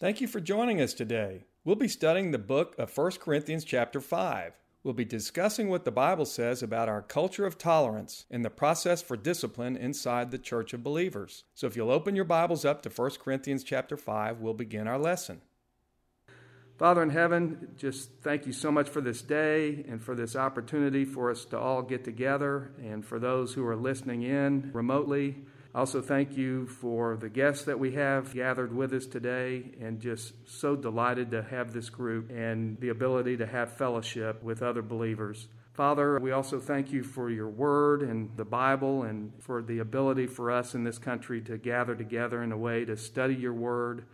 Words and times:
Thank 0.00 0.20
you 0.20 0.26
for 0.26 0.40
joining 0.40 0.80
us 0.80 0.92
today. 0.92 1.44
We'll 1.64 1.76
be 1.76 1.86
studying 1.86 2.32
the 2.32 2.38
book 2.38 2.74
of 2.78 2.96
1 2.96 3.12
Corinthians, 3.12 3.64
chapter 3.64 4.00
5. 4.00 4.52
We'll 4.82 4.92
be 4.92 5.04
discussing 5.04 5.68
what 5.68 5.84
the 5.84 5.92
Bible 5.92 6.26
says 6.26 6.64
about 6.64 6.88
our 6.88 7.00
culture 7.00 7.46
of 7.46 7.56
tolerance 7.56 8.26
and 8.28 8.44
the 8.44 8.50
process 8.50 9.02
for 9.02 9.16
discipline 9.16 9.76
inside 9.76 10.32
the 10.32 10.38
church 10.38 10.74
of 10.74 10.82
believers. 10.82 11.44
So 11.54 11.68
if 11.68 11.76
you'll 11.76 11.92
open 11.92 12.16
your 12.16 12.24
Bibles 12.24 12.64
up 12.64 12.82
to 12.82 12.90
1 12.90 13.10
Corinthians, 13.22 13.62
chapter 13.62 13.96
5, 13.96 14.40
we'll 14.40 14.52
begin 14.52 14.88
our 14.88 14.98
lesson. 14.98 15.42
Father 16.76 17.04
in 17.04 17.10
heaven, 17.10 17.68
just 17.76 18.10
thank 18.20 18.46
you 18.46 18.52
so 18.52 18.72
much 18.72 18.88
for 18.88 19.00
this 19.00 19.22
day 19.22 19.84
and 19.88 20.02
for 20.02 20.16
this 20.16 20.34
opportunity 20.34 21.04
for 21.04 21.30
us 21.30 21.44
to 21.46 21.58
all 21.58 21.82
get 21.82 22.02
together 22.02 22.72
and 22.82 23.06
for 23.06 23.20
those 23.20 23.54
who 23.54 23.64
are 23.64 23.76
listening 23.76 24.22
in 24.22 24.72
remotely. 24.74 25.36
Also, 25.74 26.00
thank 26.00 26.36
you 26.36 26.66
for 26.66 27.16
the 27.16 27.28
guests 27.28 27.64
that 27.64 27.80
we 27.80 27.90
have 27.92 28.32
gathered 28.32 28.72
with 28.72 28.92
us 28.92 29.06
today, 29.06 29.72
and 29.80 29.98
just 29.98 30.32
so 30.46 30.76
delighted 30.76 31.32
to 31.32 31.42
have 31.42 31.72
this 31.72 31.90
group 31.90 32.30
and 32.30 32.78
the 32.78 32.90
ability 32.90 33.36
to 33.36 33.44
have 33.44 33.72
fellowship 33.72 34.40
with 34.40 34.62
other 34.62 34.82
believers. 34.82 35.48
Father, 35.72 36.20
we 36.20 36.30
also 36.30 36.60
thank 36.60 36.92
you 36.92 37.02
for 37.02 37.28
your 37.28 37.48
word 37.48 38.02
and 38.02 38.30
the 38.36 38.44
Bible 38.44 39.02
and 39.02 39.32
for 39.40 39.60
the 39.60 39.80
ability 39.80 40.28
for 40.28 40.52
us 40.52 40.76
in 40.76 40.84
this 40.84 40.98
country 40.98 41.40
to 41.40 41.58
gather 41.58 41.96
together 41.96 42.44
in 42.44 42.52
a 42.52 42.56
way 42.56 42.84
to 42.84 42.96
study 42.96 43.34
your 43.34 43.52
word. 43.52 44.04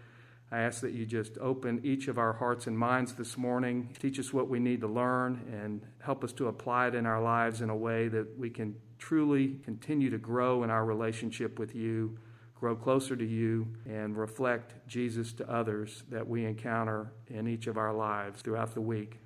I 0.50 0.60
ask 0.60 0.80
that 0.80 0.92
you 0.92 1.04
just 1.04 1.36
open 1.36 1.82
each 1.84 2.08
of 2.08 2.16
our 2.16 2.32
hearts 2.32 2.66
and 2.66 2.78
minds 2.78 3.12
this 3.12 3.36
morning, 3.36 3.94
teach 4.00 4.18
us 4.18 4.32
what 4.32 4.48
we 4.48 4.58
need 4.58 4.80
to 4.80 4.88
learn, 4.88 5.46
and 5.52 5.82
help 6.02 6.24
us 6.24 6.32
to 6.32 6.48
apply 6.48 6.88
it 6.88 6.94
in 6.94 7.04
our 7.04 7.20
lives 7.20 7.60
in 7.60 7.68
a 7.68 7.76
way 7.76 8.08
that 8.08 8.38
we 8.38 8.48
can 8.48 8.76
truly 9.00 9.56
continue 9.64 10.10
to 10.10 10.18
grow 10.18 10.62
in 10.62 10.70
our 10.70 10.84
relationship 10.84 11.58
with 11.58 11.74
you, 11.74 12.16
grow 12.54 12.76
closer 12.76 13.16
to 13.16 13.24
you, 13.24 13.66
and 13.86 14.16
reflect 14.16 14.74
Jesus 14.86 15.32
to 15.32 15.50
others 15.50 16.04
that 16.10 16.28
we 16.28 16.44
encounter 16.44 17.12
in 17.28 17.48
each 17.48 17.66
of 17.66 17.76
our 17.76 17.92
lives 17.92 18.42
throughout 18.42 18.74
the 18.74 18.80
week. 18.80 19.18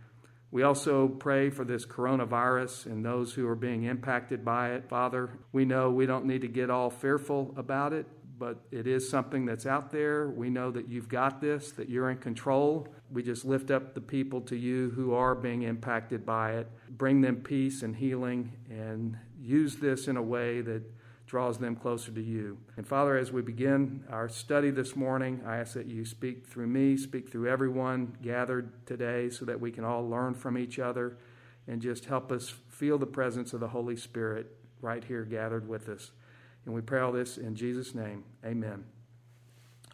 We 0.52 0.62
also 0.62 1.08
pray 1.08 1.50
for 1.50 1.64
this 1.64 1.84
coronavirus 1.84 2.86
and 2.86 3.04
those 3.04 3.34
who 3.34 3.48
are 3.48 3.56
being 3.56 3.84
impacted 3.84 4.44
by 4.44 4.70
it. 4.70 4.88
Father, 4.88 5.30
we 5.52 5.64
know 5.64 5.90
we 5.90 6.06
don't 6.06 6.26
need 6.26 6.42
to 6.42 6.48
get 6.48 6.70
all 6.70 6.90
fearful 6.90 7.52
about 7.56 7.92
it, 7.92 8.06
but 8.38 8.58
it 8.70 8.86
is 8.86 9.08
something 9.08 9.46
that's 9.46 9.66
out 9.66 9.90
there. 9.90 10.28
We 10.28 10.50
know 10.50 10.70
that 10.70 10.88
you've 10.88 11.08
got 11.08 11.40
this, 11.40 11.72
that 11.72 11.88
you're 11.88 12.10
in 12.10 12.18
control. 12.18 12.86
We 13.10 13.24
just 13.24 13.44
lift 13.44 13.72
up 13.72 13.94
the 13.94 14.00
people 14.00 14.40
to 14.42 14.56
you 14.56 14.90
who 14.90 15.12
are 15.14 15.34
being 15.34 15.62
impacted 15.62 16.24
by 16.24 16.52
it. 16.52 16.68
Bring 16.90 17.20
them 17.20 17.36
peace 17.36 17.82
and 17.82 17.96
healing 17.96 18.52
and 18.70 19.16
use 19.44 19.76
this 19.76 20.08
in 20.08 20.16
a 20.16 20.22
way 20.22 20.60
that 20.62 20.82
draws 21.26 21.58
them 21.58 21.74
closer 21.74 22.12
to 22.12 22.22
you. 22.22 22.58
And 22.76 22.86
Father, 22.86 23.16
as 23.16 23.32
we 23.32 23.42
begin 23.42 24.04
our 24.10 24.28
study 24.28 24.70
this 24.70 24.94
morning, 24.94 25.40
I 25.46 25.56
ask 25.56 25.74
that 25.74 25.86
you 25.86 26.04
speak 26.04 26.46
through 26.46 26.66
me, 26.66 26.96
speak 26.96 27.30
through 27.30 27.48
everyone 27.48 28.16
gathered 28.22 28.86
today 28.86 29.30
so 29.30 29.44
that 29.44 29.60
we 29.60 29.70
can 29.70 29.84
all 29.84 30.08
learn 30.08 30.34
from 30.34 30.58
each 30.58 30.78
other 30.78 31.16
and 31.66 31.80
just 31.80 32.04
help 32.04 32.30
us 32.30 32.54
feel 32.68 32.98
the 32.98 33.06
presence 33.06 33.52
of 33.52 33.60
the 33.60 33.68
Holy 33.68 33.96
Spirit 33.96 34.54
right 34.80 35.02
here 35.02 35.24
gathered 35.24 35.66
with 35.66 35.88
us. 35.88 36.12
And 36.66 36.74
we 36.74 36.82
pray 36.82 37.00
all 37.00 37.12
this 37.12 37.38
in 37.38 37.54
Jesus' 37.54 37.94
name. 37.94 38.24
Amen. 38.44 38.93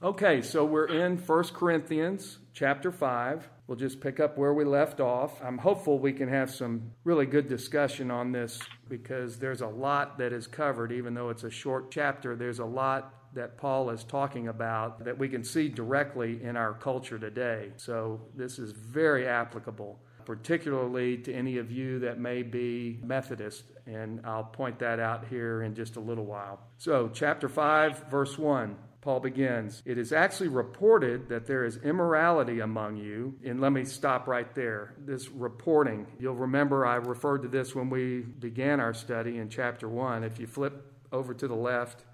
Okay, 0.03 0.41
so 0.41 0.65
we're 0.65 0.87
in 0.87 1.19
1 1.19 1.45
Corinthians 1.53 2.39
chapter 2.55 2.91
5. 2.91 3.47
We'll 3.67 3.77
just 3.77 4.01
pick 4.01 4.19
up 4.19 4.39
where 4.39 4.55
we 4.55 4.65
left 4.65 4.99
off. 4.99 5.39
I'm 5.45 5.59
hopeful 5.59 5.99
we 5.99 6.15
can 6.15 6.27
have 6.31 6.51
some 6.51 6.93
really 7.05 7.27
good 7.27 7.51
discussion 7.51 8.11
on 8.11 8.33
this 8.33 8.59
because 8.89 9.37
there's 9.37 9.61
a 9.61 9.67
lot 9.67 10.17
that 10.17 10.33
is 10.33 10.47
covered, 10.47 10.91
even 10.91 11.13
though 11.13 11.29
it's 11.29 11.45
a 11.45 11.51
short 11.51 11.91
chapter. 11.91 12.35
There's 12.35 12.61
a 12.61 12.65
lot 12.65 13.13
that 13.35 13.59
Paul 13.59 13.91
is 13.91 14.03
talking 14.03 14.49
about 14.49 15.05
that 15.05 15.19
we 15.19 15.29
can 15.29 15.45
see 15.45 15.69
directly 15.69 16.43
in 16.43 16.57
our 16.57 16.73
culture 16.73 17.19
today. 17.19 17.73
So 17.77 18.23
this 18.35 18.59
is 18.59 18.73
very 18.73 19.29
applicable, 19.29 20.01
particularly 20.25 21.19
to 21.19 21.35
any 21.35 21.59
of 21.59 21.71
you 21.71 21.99
that 21.99 22.19
may 22.19 22.43
be 22.43 23.01
Methodist. 23.05 23.65
And 23.87 24.25
I'll 24.25 24.45
point 24.45 24.79
that 24.79 24.99
out 24.99 25.27
here 25.29 25.61
in 25.61 25.75
just 25.75 25.97
a 25.97 26.01
little 26.01 26.25
while. 26.25 26.59
So, 26.79 27.11
chapter 27.13 27.51
5, 27.51 28.09
verse 28.09 28.39
1. 28.39 28.77
Paul 29.01 29.21
begins, 29.21 29.83
It 29.87 29.97
is 29.97 30.13
actually 30.13 30.49
reported 30.49 31.29
that 31.31 31.47
there 31.47 31.65
is 31.65 31.79
immorality 31.79 32.61
among 32.61 32.99
you. 32.99 33.35
And 33.45 33.61
let 33.61 33.73
me 33.73 33.85
stop 33.85 34.27
right 34.27 34.55
there. 34.55 34.95
This 34.99 35.31
reporting, 35.31 36.07
you'll 36.19 36.35
remember 36.35 36.85
I 36.85 36.97
referred 36.97 37.43
to 37.43 37.49
this 37.49 37.75
when 37.75 37.89
we 37.89 38.21
began 38.21 38.79
our 38.79 38.93
study 38.93 39.39
in 39.39 39.49
chapter 39.49 39.89
1. 39.89 40.23
If 40.23 40.39
you 40.39 40.47
flip 40.47 40.93
over 41.13 41.33
to 41.33 41.49
the 41.49 41.57
left, 41.57 42.05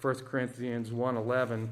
1 0.00 0.24
Corinthians 0.24 0.90
1:11, 0.90 1.70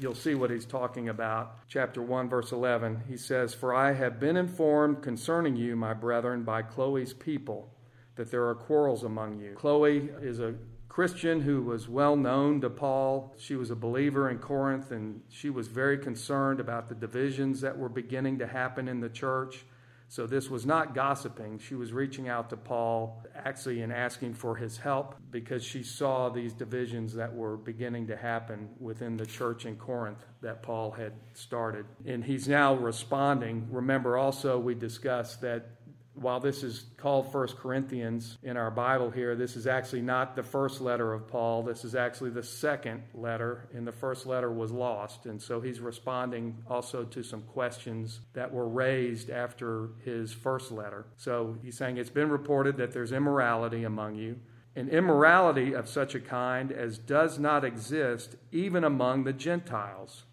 you'll 0.00 0.16
see 0.16 0.34
what 0.34 0.50
he's 0.50 0.66
talking 0.66 1.08
about. 1.08 1.68
Chapter 1.68 2.02
1 2.02 2.28
verse 2.28 2.50
11. 2.50 3.04
He 3.06 3.16
says, 3.16 3.54
"For 3.54 3.72
I 3.72 3.92
have 3.92 4.18
been 4.18 4.36
informed 4.36 5.00
concerning 5.00 5.54
you, 5.54 5.76
my 5.76 5.94
brethren, 5.94 6.42
by 6.42 6.62
Chloe's 6.62 7.14
people, 7.14 7.72
that 8.16 8.32
there 8.32 8.48
are 8.48 8.54
quarrels 8.56 9.04
among 9.04 9.38
you." 9.38 9.52
Chloe 9.54 10.10
is 10.20 10.40
a 10.40 10.56
Christian 10.90 11.40
who 11.40 11.62
was 11.62 11.88
well 11.88 12.16
known 12.16 12.60
to 12.60 12.68
Paul. 12.68 13.32
She 13.38 13.54
was 13.54 13.70
a 13.70 13.76
believer 13.76 14.28
in 14.28 14.38
Corinth 14.38 14.90
and 14.90 15.22
she 15.28 15.48
was 15.48 15.68
very 15.68 15.96
concerned 15.96 16.58
about 16.58 16.88
the 16.88 16.96
divisions 16.96 17.60
that 17.60 17.78
were 17.78 17.88
beginning 17.88 18.40
to 18.40 18.46
happen 18.46 18.88
in 18.88 18.98
the 18.98 19.08
church. 19.08 19.64
So 20.08 20.26
this 20.26 20.50
was 20.50 20.66
not 20.66 20.92
gossiping. 20.92 21.60
She 21.60 21.76
was 21.76 21.92
reaching 21.92 22.28
out 22.28 22.50
to 22.50 22.56
Paul 22.56 23.24
actually 23.36 23.82
and 23.82 23.92
asking 23.92 24.34
for 24.34 24.56
his 24.56 24.76
help 24.76 25.14
because 25.30 25.62
she 25.62 25.84
saw 25.84 26.28
these 26.28 26.52
divisions 26.52 27.14
that 27.14 27.32
were 27.32 27.56
beginning 27.56 28.08
to 28.08 28.16
happen 28.16 28.68
within 28.80 29.16
the 29.16 29.26
church 29.26 29.66
in 29.66 29.76
Corinth 29.76 30.26
that 30.42 30.60
Paul 30.60 30.90
had 30.90 31.12
started. 31.34 31.86
And 32.04 32.24
he's 32.24 32.48
now 32.48 32.74
responding. 32.74 33.68
Remember 33.70 34.18
also 34.18 34.58
we 34.58 34.74
discussed 34.74 35.40
that 35.42 35.70
while 36.14 36.40
this 36.40 36.62
is 36.62 36.86
called 36.96 37.30
First 37.30 37.56
Corinthians 37.56 38.36
in 38.42 38.56
our 38.56 38.70
Bible 38.70 39.10
here, 39.10 39.36
this 39.36 39.56
is 39.56 39.66
actually 39.66 40.02
not 40.02 40.34
the 40.34 40.42
first 40.42 40.80
letter 40.80 41.12
of 41.12 41.28
Paul. 41.28 41.62
This 41.62 41.84
is 41.84 41.94
actually 41.94 42.30
the 42.30 42.42
second 42.42 43.02
letter, 43.14 43.68
and 43.72 43.86
the 43.86 43.92
first 43.92 44.26
letter 44.26 44.50
was 44.50 44.72
lost. 44.72 45.26
And 45.26 45.40
so 45.40 45.60
he's 45.60 45.80
responding 45.80 46.58
also 46.68 47.04
to 47.04 47.22
some 47.22 47.42
questions 47.42 48.20
that 48.32 48.52
were 48.52 48.68
raised 48.68 49.30
after 49.30 49.90
his 50.04 50.32
first 50.32 50.72
letter. 50.72 51.06
So 51.16 51.56
he's 51.62 51.76
saying, 51.76 51.96
It's 51.96 52.10
been 52.10 52.30
reported 52.30 52.76
that 52.78 52.92
there's 52.92 53.12
immorality 53.12 53.84
among 53.84 54.16
you, 54.16 54.40
an 54.74 54.88
immorality 54.88 55.74
of 55.74 55.88
such 55.88 56.14
a 56.14 56.20
kind 56.20 56.72
as 56.72 56.98
does 56.98 57.38
not 57.38 57.64
exist 57.64 58.36
even 58.50 58.82
among 58.82 59.24
the 59.24 59.32
Gentiles, 59.32 60.24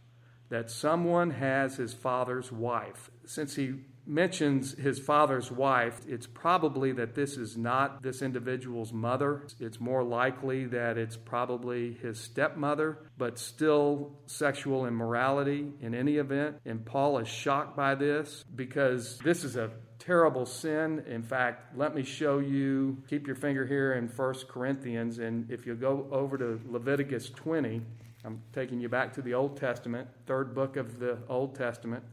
that 0.50 0.72
someone 0.72 1.32
has 1.32 1.76
his 1.76 1.94
father's 1.94 2.52
wife. 2.52 3.12
Since 3.26 3.56
he 3.56 3.76
mentions 4.08 4.74
his 4.74 5.00
father's 5.00 5.52
wife, 5.52 6.00
it's 6.08 6.28
probably 6.28 6.92
that 6.94 7.16
this 7.16 7.38
is 7.38 7.58
not 7.58 8.02
this 8.02 8.22
individual's 8.22 8.94
mother. 8.94 9.44
It's 9.60 9.80
more 9.80 10.04
likely 10.04 10.66
that 10.66 10.98
it's 10.98 11.18
probably 11.18 11.94
his 11.94 12.20
stepmother, 12.20 13.00
but 13.18 13.38
still 13.38 14.14
sexual 14.26 14.86
immorality 14.86 15.74
in 15.82 15.94
any 15.94 16.18
event. 16.18 16.58
And 16.66 16.86
Paul 16.86 17.20
is 17.20 17.28
shocked 17.28 17.76
by 17.76 17.96
this 17.96 18.46
because 18.56 19.18
this 19.20 19.44
is 19.44 19.56
a 19.56 19.72
terrible 20.00 20.46
sin. 20.46 21.04
In 21.08 21.22
fact, 21.22 21.78
let 21.78 21.94
me 21.94 22.04
show 22.04 22.40
you, 22.40 23.04
keep 23.10 23.28
your 23.28 23.36
finger 23.36 23.66
here 23.66 23.94
in 23.94 24.08
First 24.08 24.48
Corinthians, 24.48 25.20
and 25.20 25.52
if 25.52 25.66
you 25.66 25.76
go 25.76 26.08
over 26.12 26.38
to 26.38 26.62
Leviticus 26.66 27.30
20, 27.32 27.82
I'm 28.24 28.42
taking 28.54 28.80
you 28.80 28.90
back 28.90 29.14
to 29.14 29.22
the 29.22 29.34
Old 29.34 29.58
Testament, 29.58 30.08
third 30.26 30.54
book 30.54 30.76
of 30.76 31.00
the 31.00 31.18
Old 31.30 31.56
Testament. 31.56 32.04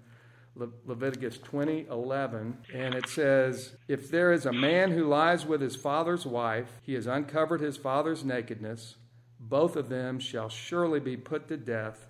Le- 0.57 0.69
Leviticus 0.87 1.39
20 1.39 1.87
11, 1.91 2.59
and 2.73 2.95
it 2.95 3.09
says, 3.09 3.77
If 3.89 4.11
there 4.11 4.33
is 4.33 4.47
a 4.47 4.53
man 4.53 4.93
who 4.93 5.05
lies 5.05 5.45
with 5.45 5.61
his 5.61 5.77
father's 5.77 6.25
wife, 6.25 6.81
he 6.83 6.95
has 6.95 7.07
uncovered 7.07 7.61
his 7.61 7.77
father's 7.77 8.25
nakedness, 8.25 8.97
both 9.41 9.77
of 9.77 9.89
them 9.89 10.19
shall 10.19 10.49
surely 10.49 11.01
be 11.01 11.17
put 11.17 11.49
to 11.49 11.57
death 11.57 12.07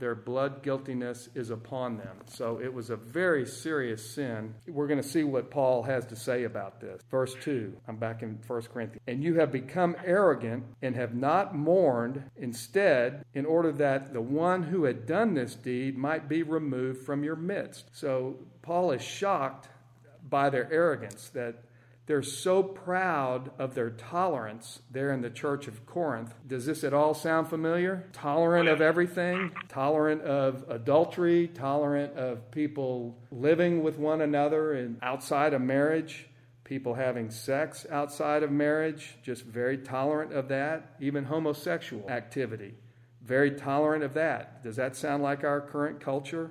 their 0.00 0.14
blood 0.14 0.62
guiltiness 0.62 1.28
is 1.34 1.50
upon 1.50 1.98
them. 1.98 2.16
So 2.26 2.60
it 2.60 2.72
was 2.72 2.90
a 2.90 2.96
very 2.96 3.46
serious 3.46 4.14
sin. 4.14 4.54
We're 4.66 4.86
going 4.86 5.02
to 5.02 5.08
see 5.08 5.22
what 5.22 5.50
Paul 5.50 5.82
has 5.84 6.06
to 6.06 6.16
say 6.16 6.44
about 6.44 6.80
this. 6.80 7.00
Verse 7.10 7.34
2, 7.42 7.76
I'm 7.86 7.96
back 7.96 8.22
in 8.22 8.38
1 8.46 8.62
Corinthians. 8.72 9.02
And 9.06 9.22
you 9.22 9.34
have 9.36 9.52
become 9.52 9.94
arrogant 10.04 10.64
and 10.82 10.96
have 10.96 11.14
not 11.14 11.54
mourned, 11.54 12.22
instead, 12.36 13.24
in 13.34 13.46
order 13.46 13.70
that 13.72 14.12
the 14.12 14.20
one 14.20 14.64
who 14.64 14.84
had 14.84 15.06
done 15.06 15.34
this 15.34 15.54
deed 15.54 15.96
might 15.96 16.28
be 16.28 16.42
removed 16.42 17.04
from 17.04 17.22
your 17.22 17.36
midst. 17.36 17.84
So 17.92 18.36
Paul 18.62 18.92
is 18.92 19.02
shocked 19.02 19.68
by 20.28 20.50
their 20.50 20.72
arrogance 20.72 21.28
that 21.30 21.62
they're 22.06 22.22
so 22.22 22.62
proud 22.62 23.50
of 23.58 23.74
their 23.74 23.90
tolerance 23.90 24.80
there 24.90 25.12
in 25.12 25.20
the 25.20 25.30
church 25.30 25.68
of 25.68 25.86
Corinth. 25.86 26.34
Does 26.46 26.66
this 26.66 26.82
at 26.82 26.92
all 26.92 27.14
sound 27.14 27.48
familiar? 27.48 28.08
Tolerant 28.12 28.68
of 28.68 28.80
everything, 28.80 29.52
tolerant 29.68 30.22
of 30.22 30.64
adultery, 30.68 31.48
tolerant 31.48 32.16
of 32.16 32.50
people 32.50 33.16
living 33.30 33.82
with 33.82 33.98
one 33.98 34.22
another 34.22 34.72
and 34.72 34.98
outside 35.02 35.54
of 35.54 35.60
marriage, 35.60 36.26
people 36.64 36.94
having 36.94 37.30
sex 37.30 37.86
outside 37.90 38.42
of 38.42 38.50
marriage, 38.50 39.16
just 39.22 39.44
very 39.44 39.78
tolerant 39.78 40.32
of 40.32 40.48
that, 40.48 40.96
even 41.00 41.24
homosexual 41.24 42.08
activity 42.10 42.74
very 43.30 43.52
tolerant 43.52 44.02
of 44.02 44.14
that. 44.14 44.62
Does 44.64 44.76
that 44.76 44.96
sound 44.96 45.22
like 45.22 45.44
our 45.44 45.60
current 45.60 46.00
culture? 46.00 46.50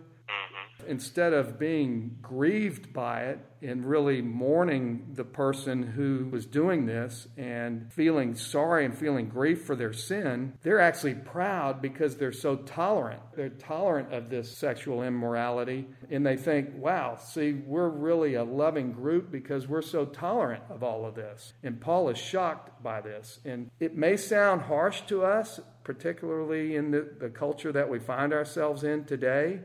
Instead 0.90 1.34
of 1.34 1.60
being 1.60 2.18
grieved 2.20 2.92
by 2.92 3.22
it 3.22 3.40
and 3.62 3.86
really 3.86 4.24
mourning 4.24 5.06
the 5.14 5.24
person 5.24 5.84
who 5.84 6.28
was 6.32 6.48
doing 6.48 6.88
this 6.88 7.28
and 7.38 7.94
feeling 7.94 8.36
sorry 8.36 8.86
and 8.86 8.98
feeling 8.98 9.30
grief 9.30 9.64
for 9.66 9.76
their 9.76 9.94
sin, 9.94 10.52
they're 10.64 10.80
actually 10.80 11.14
proud 11.14 11.80
because 11.80 12.16
they're 12.16 12.32
so 12.32 12.56
tolerant. 12.56 13.22
They're 13.36 13.50
tolerant 13.50 14.12
of 14.12 14.32
this 14.32 14.58
sexual 14.58 15.04
immorality 15.04 15.88
and 16.10 16.26
they 16.26 16.36
think, 16.36 16.70
wow, 16.76 17.18
see, 17.18 17.54
we're 17.54 17.90
really 17.90 18.34
a 18.34 18.44
loving 18.44 18.92
group 18.92 19.32
because 19.32 19.68
we're 19.68 19.84
so 19.84 20.06
tolerant 20.06 20.64
of 20.72 20.82
all 20.82 21.06
of 21.06 21.14
this. 21.14 21.54
And 21.62 21.80
Paul 21.80 22.10
is 22.10 22.18
shocked 22.18 22.82
by 22.82 23.02
this. 23.02 23.40
And 23.46 23.70
it 23.80 23.96
may 23.96 24.18
sound 24.18 24.64
harsh 24.64 25.02
to 25.02 25.24
us, 25.24 25.60
particularly 25.84 26.76
in 26.76 26.90
the, 26.90 27.08
the 27.20 27.30
culture 27.30 27.72
that 27.72 27.90
we 27.90 28.00
find 28.00 28.34
ourselves 28.34 28.84
in 28.84 29.06
today. 29.06 29.60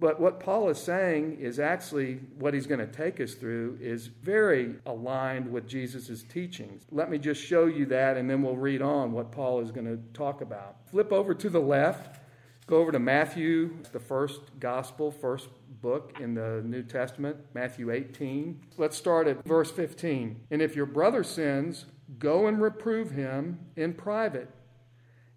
But 0.00 0.18
what 0.18 0.40
Paul 0.40 0.70
is 0.70 0.78
saying 0.78 1.36
is 1.40 1.60
actually 1.60 2.20
what 2.38 2.54
he's 2.54 2.66
going 2.66 2.80
to 2.80 2.86
take 2.86 3.20
us 3.20 3.34
through 3.34 3.78
is 3.82 4.06
very 4.06 4.76
aligned 4.86 5.52
with 5.52 5.68
Jesus' 5.68 6.22
teachings. 6.22 6.86
Let 6.90 7.10
me 7.10 7.18
just 7.18 7.42
show 7.44 7.66
you 7.66 7.84
that, 7.86 8.16
and 8.16 8.28
then 8.28 8.40
we'll 8.40 8.56
read 8.56 8.80
on 8.80 9.12
what 9.12 9.30
Paul 9.30 9.60
is 9.60 9.70
going 9.70 9.84
to 9.84 9.98
talk 10.14 10.40
about. 10.40 10.76
Flip 10.90 11.12
over 11.12 11.34
to 11.34 11.50
the 11.50 11.60
left, 11.60 12.18
go 12.66 12.78
over 12.78 12.90
to 12.90 12.98
Matthew, 12.98 13.76
the 13.92 14.00
first 14.00 14.40
gospel, 14.58 15.10
first 15.10 15.48
book 15.82 16.16
in 16.18 16.34
the 16.34 16.62
New 16.64 16.82
Testament, 16.82 17.36
Matthew 17.52 17.90
18. 17.90 18.58
Let's 18.78 18.96
start 18.96 19.26
at 19.26 19.44
verse 19.44 19.70
15. 19.70 20.46
And 20.50 20.62
if 20.62 20.74
your 20.74 20.86
brother 20.86 21.22
sins, 21.22 21.84
go 22.18 22.46
and 22.46 22.62
reprove 22.62 23.10
him 23.10 23.58
in 23.76 23.92
private. 23.92 24.48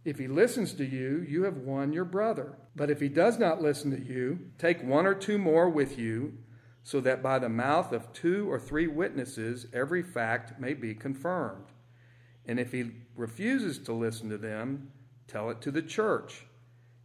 If 0.06 0.20
he 0.20 0.28
listens 0.28 0.74
to 0.76 0.86
you, 0.86 1.26
you 1.28 1.44
have 1.44 1.58
won 1.58 1.92
your 1.92 2.06
brother. 2.06 2.58
But 2.76 2.90
if 2.90 3.00
he 3.00 3.10
does 3.10 3.38
not 3.38 3.62
listen 3.62 3.92
to 3.92 4.04
you, 4.04 4.40
take 4.58 4.84
one 4.84 5.06
or 5.06 5.14
two 5.14 5.38
more 5.38 5.70
with 5.70 5.98
you, 5.98 6.38
so 6.82 7.00
that 7.02 7.24
by 7.24 7.40
the 7.40 7.50
mouth 7.50 7.94
of 7.94 8.12
two 8.12 8.52
or 8.52 8.60
three 8.60 8.88
witnesses 8.88 9.68
every 9.74 10.04
fact 10.04 10.60
may 10.60 10.74
be 10.74 10.94
confirmed. 10.94 11.68
And 12.46 12.60
if 12.60 12.72
he 12.72 12.92
refuses 13.16 13.80
to 13.80 13.94
listen 13.94 14.30
to 14.30 14.38
them, 14.38 14.92
tell 15.28 15.50
it 15.50 15.62
to 15.62 15.72
the 15.72 15.82
church. 15.82 16.46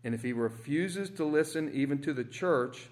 And 0.02 0.14
if 0.14 0.22
he 0.22 0.32
refuses 0.32 1.10
to 1.10 1.24
listen 1.24 1.70
even 1.72 2.00
to 2.02 2.12
the 2.12 2.24
church, 2.24 2.88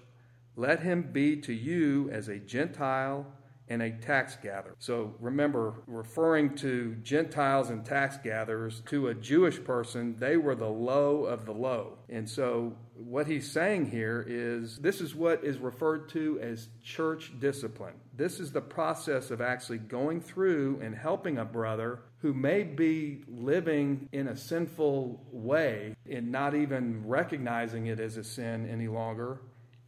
let 0.55 0.81
him 0.81 1.09
be 1.11 1.35
to 1.41 1.53
you 1.53 2.09
as 2.11 2.27
a 2.27 2.39
Gentile 2.39 3.25
and 3.69 3.81
a 3.81 3.91
tax 3.91 4.37
gatherer. 4.41 4.75
So 4.79 5.13
remember, 5.19 5.75
referring 5.87 6.55
to 6.57 6.95
Gentiles 7.03 7.69
and 7.69 7.85
tax 7.85 8.17
gatherers 8.17 8.81
to 8.87 9.07
a 9.07 9.13
Jewish 9.13 9.63
person, 9.63 10.15
they 10.19 10.37
were 10.37 10.55
the 10.55 10.69
low 10.69 11.25
of 11.25 11.45
the 11.45 11.53
low. 11.53 11.97
And 12.09 12.29
so 12.29 12.77
what 12.95 13.27
he's 13.27 13.49
saying 13.49 13.91
here 13.91 14.25
is 14.27 14.77
this 14.77 15.01
is 15.01 15.13
what 15.13 15.43
is 15.43 15.57
referred 15.57 16.09
to 16.09 16.39
as 16.41 16.69
church 16.83 17.33
discipline. 17.39 17.95
This 18.15 18.39
is 18.39 18.51
the 18.51 18.61
process 18.61 19.31
of 19.31 19.41
actually 19.41 19.77
going 19.79 20.21
through 20.21 20.79
and 20.81 20.95
helping 20.95 21.37
a 21.37 21.45
brother 21.45 21.99
who 22.19 22.33
may 22.33 22.63
be 22.63 23.23
living 23.27 24.09
in 24.11 24.29
a 24.29 24.35
sinful 24.35 25.23
way 25.31 25.95
and 26.09 26.31
not 26.31 26.55
even 26.55 27.05
recognizing 27.05 27.87
it 27.87 27.99
as 27.99 28.17
a 28.17 28.23
sin 28.23 28.67
any 28.67 28.87
longer. 28.87 29.41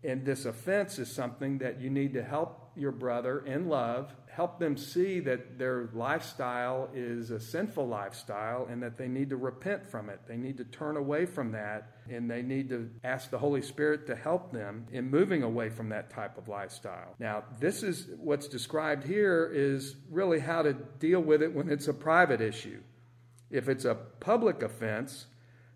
And 0.03 0.25
this 0.25 0.45
offense 0.45 0.99
is 0.99 1.11
something 1.11 1.57
that 1.57 1.81
you 1.81 1.89
need 1.89 2.13
to 2.13 2.23
help 2.23 2.58
your 2.75 2.91
brother 2.91 3.39
in 3.45 3.67
love, 3.67 4.13
help 4.31 4.59
them 4.59 4.77
see 4.77 5.19
that 5.19 5.57
their 5.57 5.89
lifestyle 5.93 6.89
is 6.93 7.31
a 7.31 7.39
sinful 7.39 7.87
lifestyle 7.87 8.67
and 8.69 8.81
that 8.81 8.97
they 8.97 9.07
need 9.07 9.29
to 9.29 9.35
repent 9.35 9.85
from 9.85 10.09
it. 10.09 10.21
They 10.27 10.37
need 10.37 10.57
to 10.57 10.63
turn 10.63 10.95
away 10.95 11.25
from 11.25 11.51
that 11.51 11.97
and 12.09 12.29
they 12.29 12.41
need 12.41 12.69
to 12.69 12.89
ask 13.03 13.29
the 13.29 13.37
Holy 13.37 13.61
Spirit 13.61 14.07
to 14.07 14.15
help 14.15 14.51
them 14.51 14.87
in 14.91 15.09
moving 15.09 15.43
away 15.43 15.69
from 15.69 15.89
that 15.89 16.09
type 16.09 16.37
of 16.37 16.47
lifestyle. 16.47 17.15
Now, 17.19 17.43
this 17.59 17.83
is 17.83 18.07
what's 18.17 18.47
described 18.47 19.03
here 19.03 19.51
is 19.53 19.95
really 20.09 20.39
how 20.39 20.61
to 20.61 20.73
deal 20.73 21.19
with 21.19 21.41
it 21.41 21.53
when 21.53 21.69
it's 21.69 21.87
a 21.87 21.93
private 21.93 22.39
issue. 22.39 22.81
If 23.49 23.67
it's 23.67 23.85
a 23.85 23.95
public 23.95 24.63
offense, 24.63 25.25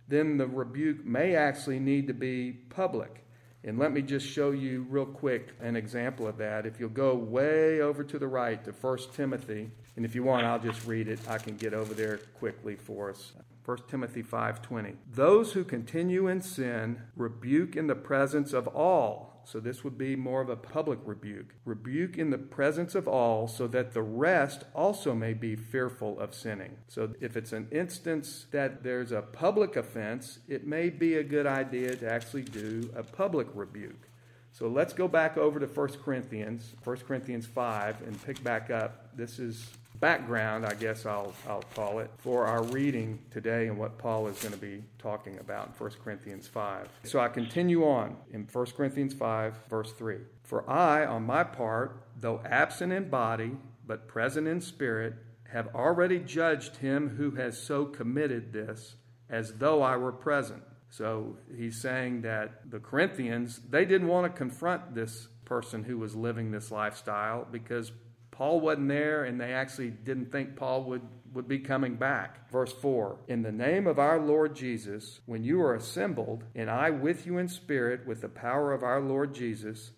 then 0.08 0.38
the 0.38 0.48
rebuke 0.48 1.06
may 1.06 1.36
actually 1.36 1.80
need 1.80 2.08
to 2.08 2.14
be 2.14 2.52
public. 2.52 3.23
And 3.66 3.80
let 3.80 3.94
me 3.94 4.02
just 4.02 4.28
show 4.28 4.52
you 4.52 4.86
real 4.90 5.06
quick 5.06 5.50
an 5.62 5.78
example 5.78 6.28
of 6.28 6.38
that. 6.38 6.66
If 6.66 6.80
you'll 6.80 6.90
go 6.90 7.16
way 7.16 7.80
over 7.80 8.04
to 8.04 8.20
the 8.20 8.28
right 8.28 8.64
to 8.66 8.72
1 8.72 8.98
Timothy, 9.16 9.72
and 9.96 10.04
if 10.04 10.16
you 10.16 10.24
want, 10.24 10.46
I'll 10.46 10.60
just 10.60 10.86
read 10.86 11.08
it. 11.08 11.20
I 11.30 11.38
can 11.38 11.56
get 11.56 11.74
over 11.74 11.94
there 11.94 12.18
quickly 12.40 12.76
for 12.76 13.12
us. 13.12 13.32
1 13.66 13.88
Timothy 13.88 14.24
5:20. 14.24 14.98
Those 15.10 15.54
who 15.54 15.64
continue 15.64 16.28
in 16.28 16.42
sin 16.42 17.02
rebuke 17.16 17.76
in 17.76 17.88
the 17.88 17.96
presence 17.96 18.54
of 18.54 18.68
all 18.68 19.34
so 19.46 19.60
this 19.60 19.84
would 19.84 19.98
be 19.98 20.16
more 20.16 20.42
of 20.42 20.50
a 20.50 20.56
public 20.56 21.00
rebuke. 21.06 21.56
Rebuke 21.66 22.18
in 22.18 22.30
the 22.30 22.38
presence 22.38 22.96
of 22.96 23.08
all, 23.08 23.48
so 23.48 23.68
that 23.68 23.94
the 23.94 24.02
rest 24.02 24.64
also 24.74 25.14
may 25.14 25.34
be 25.34 25.56
fearful 25.56 26.20
of 26.20 26.34
sinning. 26.34 26.78
So 26.88 27.14
if 27.20 27.36
it's 27.36 27.54
an 27.54 27.68
instance 27.72 28.48
that 28.52 28.84
there's 28.84 29.12
a 29.12 29.22
public 29.22 29.76
offense, 29.76 30.40
it 30.48 30.66
may 30.66 30.90
be 30.90 31.16
a 31.16 31.24
good 31.24 31.46
idea 31.46 31.96
to 31.96 32.12
actually 32.12 32.44
do 32.44 32.92
a 32.96 33.04
public 33.04 33.48
rebuke. 33.54 34.08
So 34.52 34.68
let's 34.68 34.94
go 34.94 35.08
back 35.08 35.36
over 35.36 35.60
to 35.60 35.68
1 35.68 35.88
Corinthians, 36.04 36.74
1 36.84 36.98
Corinthians 36.98 37.48
5, 37.48 38.02
and 38.04 38.22
pick 38.24 38.44
back 38.44 38.70
up. 38.70 39.18
This 39.18 39.40
is 39.40 39.68
background, 40.04 40.66
I 40.66 40.74
guess 40.74 41.06
I'll, 41.06 41.32
I'll 41.48 41.64
call 41.76 42.00
it, 42.00 42.12
for 42.18 42.46
our 42.46 42.62
reading 42.62 43.20
today 43.32 43.68
and 43.68 43.78
what 43.78 43.98
Paul 43.98 44.28
is 44.28 44.38
going 44.40 44.54
to 44.54 44.60
be 44.60 44.84
talking 45.00 45.40
about 45.40 45.68
in 45.68 45.74
1 45.78 45.92
Corinthians 46.04 46.46
5. 46.46 46.90
So 47.04 47.22
I 47.22 47.30
continue 47.30 47.86
on 47.86 48.18
in 48.34 48.46
1 48.52 48.66
Corinthians 48.76 49.14
5, 49.14 49.60
verse 49.70 49.94
3. 49.94 50.18
For 50.44 50.70
I, 50.70 51.06
on 51.06 51.24
my 51.24 51.46
part, 51.46 52.04
though 52.20 52.42
absent 52.44 52.92
in 52.92 53.10
body, 53.10 53.52
but 53.88 54.10
present 54.10 54.46
in 54.46 54.60
spirit, 54.60 55.14
have 55.54 55.74
already 55.74 56.20
judged 56.20 56.76
him 56.76 57.16
who 57.16 57.32
has 57.32 57.58
so 57.58 57.86
committed 57.86 58.52
this, 58.52 58.96
as 59.30 59.54
though 59.54 59.82
I 59.82 59.96
were 59.96 60.12
present. 60.12 60.64
So 60.90 61.38
he's 61.56 61.80
saying 61.80 62.24
that 62.24 62.70
the 62.70 62.80
Corinthians, 62.80 63.62
they 63.70 63.86
didn't 63.86 64.10
want 64.10 64.30
to 64.30 64.38
confront 64.38 64.96
this 64.96 65.30
person 65.46 65.86
who 65.86 65.98
was 65.98 66.14
living 66.14 66.52
this 66.52 66.72
lifestyle 66.72 67.48
because 67.50 67.94
Paul 68.34 68.62
wasn't 68.62 68.88
there, 68.88 69.26
and 69.26 69.40
they 69.40 69.54
actually 69.54 69.92
didn't 69.92 70.32
think 70.32 70.56
Paul 70.56 70.84
would, 70.86 71.04
would 71.34 71.48
be 71.48 71.60
coming 71.60 71.96
back. 71.96 72.50
Verse 72.52 72.74
4 72.74 73.18
In 73.28 73.44
the 73.44 73.52
name 73.52 73.86
of 73.86 74.00
our 74.00 74.20
Lord 74.20 74.56
Jesus, 74.56 75.22
when 75.28 75.44
you 75.44 75.62
are 75.62 75.76
assembled, 75.76 76.44
and 76.56 76.70
I 76.70 76.90
with 76.90 77.28
you 77.28 77.38
in 77.38 77.48
spirit, 77.48 78.08
with 78.08 78.22
the 78.22 78.30
power 78.30 78.74
of 78.74 78.82
our 78.82 79.00
Lord 79.00 79.36
Jesus, 79.36 79.92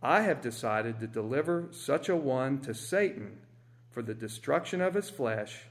I 0.00 0.20
have 0.20 0.40
decided 0.40 1.00
to 1.00 1.08
deliver 1.08 1.66
such 1.72 2.08
a 2.08 2.14
one 2.14 2.60
to 2.60 2.74
Satan 2.74 3.40
for 3.90 4.02
the 4.02 4.14
destruction 4.14 4.80
of 4.80 4.94
his 4.94 5.10
flesh, 5.10 5.62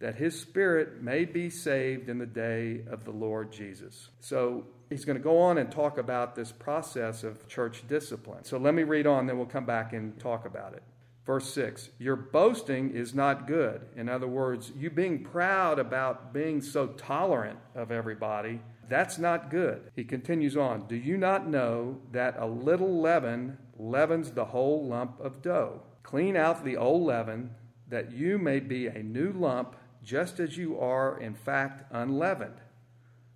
that 0.00 0.16
his 0.16 0.40
spirit 0.40 1.02
may 1.02 1.24
be 1.24 1.50
saved 1.50 2.08
in 2.08 2.18
the 2.18 2.26
day 2.26 2.82
of 2.90 3.04
the 3.04 3.12
Lord 3.12 3.52
Jesus. 3.52 4.08
So 4.18 4.64
he's 4.90 5.04
going 5.04 5.18
to 5.18 5.22
go 5.22 5.38
on 5.38 5.58
and 5.58 5.70
talk 5.70 5.98
about 5.98 6.34
this 6.34 6.50
process 6.50 7.22
of 7.22 7.46
church 7.46 7.86
discipline. 7.86 8.42
So 8.42 8.58
let 8.58 8.74
me 8.74 8.82
read 8.82 9.06
on, 9.06 9.26
then 9.26 9.36
we'll 9.36 9.46
come 9.46 9.66
back 9.66 9.92
and 9.92 10.18
talk 10.18 10.44
about 10.44 10.72
it. 10.72 10.82
Verse 11.28 11.52
6 11.52 11.90
Your 11.98 12.16
boasting 12.16 12.90
is 12.90 13.14
not 13.14 13.46
good. 13.46 13.82
In 13.94 14.08
other 14.08 14.26
words, 14.26 14.72
you 14.74 14.88
being 14.88 15.22
proud 15.22 15.78
about 15.78 16.32
being 16.32 16.62
so 16.62 16.86
tolerant 16.86 17.58
of 17.74 17.92
everybody, 17.92 18.62
that's 18.88 19.18
not 19.18 19.50
good. 19.50 19.90
He 19.94 20.04
continues 20.04 20.56
on 20.56 20.88
Do 20.88 20.96
you 20.96 21.18
not 21.18 21.46
know 21.46 21.98
that 22.12 22.36
a 22.38 22.46
little 22.46 23.02
leaven 23.02 23.58
leavens 23.76 24.30
the 24.30 24.46
whole 24.46 24.86
lump 24.86 25.20
of 25.20 25.42
dough? 25.42 25.82
Clean 26.02 26.34
out 26.34 26.64
the 26.64 26.78
old 26.78 27.02
leaven, 27.02 27.50
that 27.88 28.10
you 28.10 28.38
may 28.38 28.58
be 28.58 28.86
a 28.86 29.02
new 29.02 29.30
lump, 29.30 29.76
just 30.02 30.40
as 30.40 30.56
you 30.56 30.80
are, 30.80 31.20
in 31.20 31.34
fact, 31.34 31.82
unleavened. 31.92 32.62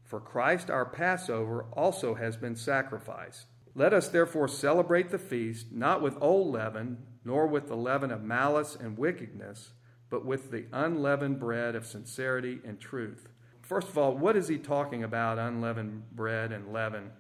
For 0.03 0.19
Christ 0.19 0.71
our 0.71 0.87
Passover 0.87 1.67
also 1.75 2.15
has 2.15 2.39
been 2.39 2.57
sacrificed. 2.57 3.49
Let 3.75 3.93
us 3.93 4.09
therefore 4.09 4.49
celebrate 4.49 5.11
the 5.11 5.19
feast, 5.19 5.73
not 5.73 6.01
with 6.01 6.17
old 6.23 6.51
leaven, 6.55 6.97
nor 7.25 7.47
with 7.47 7.69
the 7.69 7.77
leaven 7.77 8.11
of 8.11 8.23
malice 8.23 8.77
and 8.79 8.99
wickedness, 8.99 9.73
but 10.11 10.25
with 10.25 10.51
the 10.51 10.67
unleavened 10.73 11.39
bread 11.39 11.75
of 11.75 11.87
sincerity 11.87 12.61
and 12.65 12.81
truth. 12.81 13.29
First 13.63 13.89
of 13.89 13.97
all, 13.97 14.17
what 14.17 14.37
is 14.37 14.49
he 14.49 14.59
talking 14.59 15.05
about, 15.05 15.39
unleavened 15.39 16.11
bread 16.13 16.53
and 16.53 16.73
leaven? 16.73 17.11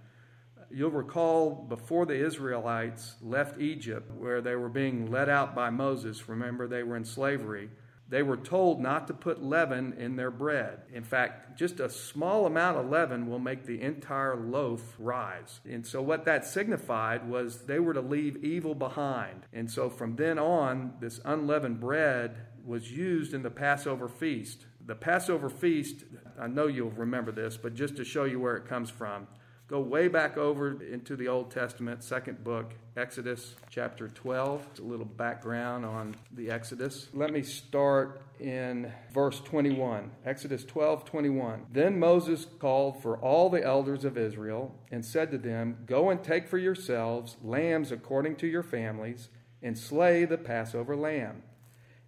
You'll 0.70 0.90
recall 0.90 1.50
before 1.50 2.06
the 2.06 2.14
Israelites 2.24 3.16
left 3.22 3.60
Egypt, 3.60 4.10
where 4.10 4.40
they 4.40 4.56
were 4.56 4.68
being 4.68 5.10
led 5.10 5.28
out 5.28 5.54
by 5.54 5.70
Moses, 5.70 6.28
remember 6.28 6.66
they 6.66 6.82
were 6.82 6.96
in 6.96 7.04
slavery 7.04 7.70
they 8.12 8.22
were 8.22 8.36
told 8.36 8.78
not 8.78 9.06
to 9.06 9.14
put 9.14 9.42
leaven 9.42 9.94
in 9.94 10.16
their 10.16 10.30
bread. 10.30 10.80
In 10.92 11.02
fact, 11.02 11.58
just 11.58 11.80
a 11.80 11.88
small 11.88 12.44
amount 12.44 12.76
of 12.76 12.90
leaven 12.90 13.26
will 13.26 13.38
make 13.38 13.64
the 13.64 13.80
entire 13.80 14.36
loaf 14.36 14.82
rise. 14.98 15.60
And 15.64 15.86
so, 15.86 16.02
what 16.02 16.26
that 16.26 16.44
signified 16.44 17.26
was 17.26 17.62
they 17.62 17.78
were 17.78 17.94
to 17.94 18.02
leave 18.02 18.44
evil 18.44 18.74
behind. 18.74 19.46
And 19.54 19.70
so, 19.70 19.88
from 19.88 20.16
then 20.16 20.38
on, 20.38 20.92
this 21.00 21.22
unleavened 21.24 21.80
bread 21.80 22.36
was 22.62 22.92
used 22.92 23.32
in 23.32 23.42
the 23.42 23.50
Passover 23.50 24.08
feast. 24.08 24.66
The 24.84 24.94
Passover 24.94 25.48
feast, 25.48 26.04
I 26.38 26.48
know 26.48 26.66
you'll 26.66 26.90
remember 26.90 27.32
this, 27.32 27.56
but 27.56 27.74
just 27.74 27.96
to 27.96 28.04
show 28.04 28.24
you 28.24 28.38
where 28.38 28.56
it 28.56 28.66
comes 28.66 28.90
from, 28.90 29.26
Go 29.72 29.80
way 29.80 30.06
back 30.06 30.36
over 30.36 30.82
into 30.82 31.16
the 31.16 31.28
Old 31.28 31.50
Testament, 31.50 32.04
second 32.04 32.44
book, 32.44 32.74
Exodus 32.94 33.54
chapter 33.70 34.08
12. 34.08 34.66
It's 34.70 34.80
a 34.80 34.82
little 34.82 35.06
background 35.06 35.86
on 35.86 36.14
the 36.30 36.50
Exodus. 36.50 37.08
Let 37.14 37.32
me 37.32 37.42
start 37.42 38.20
in 38.38 38.92
verse 39.14 39.40
21. 39.40 40.10
Exodus 40.26 40.66
12, 40.66 41.06
21. 41.06 41.68
Then 41.72 41.98
Moses 41.98 42.44
called 42.58 43.00
for 43.00 43.16
all 43.16 43.48
the 43.48 43.64
elders 43.64 44.04
of 44.04 44.18
Israel 44.18 44.74
and 44.90 45.02
said 45.02 45.30
to 45.30 45.38
them, 45.38 45.78
Go 45.86 46.10
and 46.10 46.22
take 46.22 46.48
for 46.48 46.58
yourselves 46.58 47.38
lambs 47.42 47.90
according 47.90 48.36
to 48.36 48.46
your 48.46 48.62
families, 48.62 49.30
and 49.62 49.78
slay 49.78 50.26
the 50.26 50.36
Passover 50.36 50.94
lamb. 50.94 51.44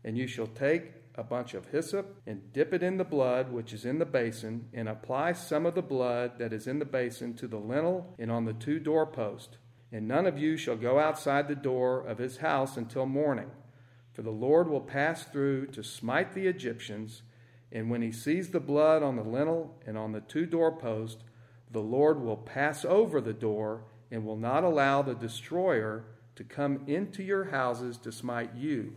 And 0.04 0.18
you 0.18 0.26
shall 0.26 0.48
take 0.48 0.92
a 1.16 1.22
bunch 1.22 1.54
of 1.54 1.66
hyssop 1.66 2.20
and 2.26 2.52
dip 2.52 2.72
it 2.72 2.82
in 2.82 2.96
the 2.96 3.04
blood 3.04 3.52
which 3.52 3.72
is 3.72 3.84
in 3.84 3.98
the 3.98 4.04
basin, 4.04 4.68
and 4.72 4.88
apply 4.88 5.32
some 5.32 5.64
of 5.66 5.74
the 5.74 5.82
blood 5.82 6.38
that 6.38 6.52
is 6.52 6.66
in 6.66 6.78
the 6.78 6.84
basin 6.84 7.34
to 7.34 7.46
the 7.46 7.58
lintel 7.58 8.14
and 8.18 8.30
on 8.30 8.44
the 8.44 8.52
two 8.52 8.78
doorposts. 8.78 9.56
And 9.92 10.08
none 10.08 10.26
of 10.26 10.38
you 10.38 10.56
shall 10.56 10.76
go 10.76 10.98
outside 10.98 11.46
the 11.46 11.54
door 11.54 12.04
of 12.04 12.18
his 12.18 12.38
house 12.38 12.76
until 12.76 13.06
morning. 13.06 13.50
For 14.12 14.22
the 14.22 14.30
Lord 14.30 14.68
will 14.68 14.80
pass 14.80 15.24
through 15.24 15.68
to 15.68 15.84
smite 15.84 16.34
the 16.34 16.46
Egyptians, 16.46 17.22
and 17.70 17.90
when 17.90 18.02
he 18.02 18.12
sees 18.12 18.50
the 18.50 18.60
blood 18.60 19.02
on 19.02 19.16
the 19.16 19.22
lintel 19.22 19.80
and 19.86 19.96
on 19.98 20.12
the 20.12 20.20
two 20.20 20.46
doorposts, 20.46 21.22
the 21.70 21.80
Lord 21.80 22.20
will 22.20 22.36
pass 22.36 22.84
over 22.84 23.20
the 23.20 23.32
door 23.32 23.84
and 24.10 24.24
will 24.24 24.36
not 24.36 24.62
allow 24.62 25.02
the 25.02 25.14
destroyer 25.14 26.04
to 26.36 26.44
come 26.44 26.82
into 26.86 27.22
your 27.22 27.44
houses 27.46 27.98
to 27.98 28.12
smite 28.12 28.54
you. 28.54 28.94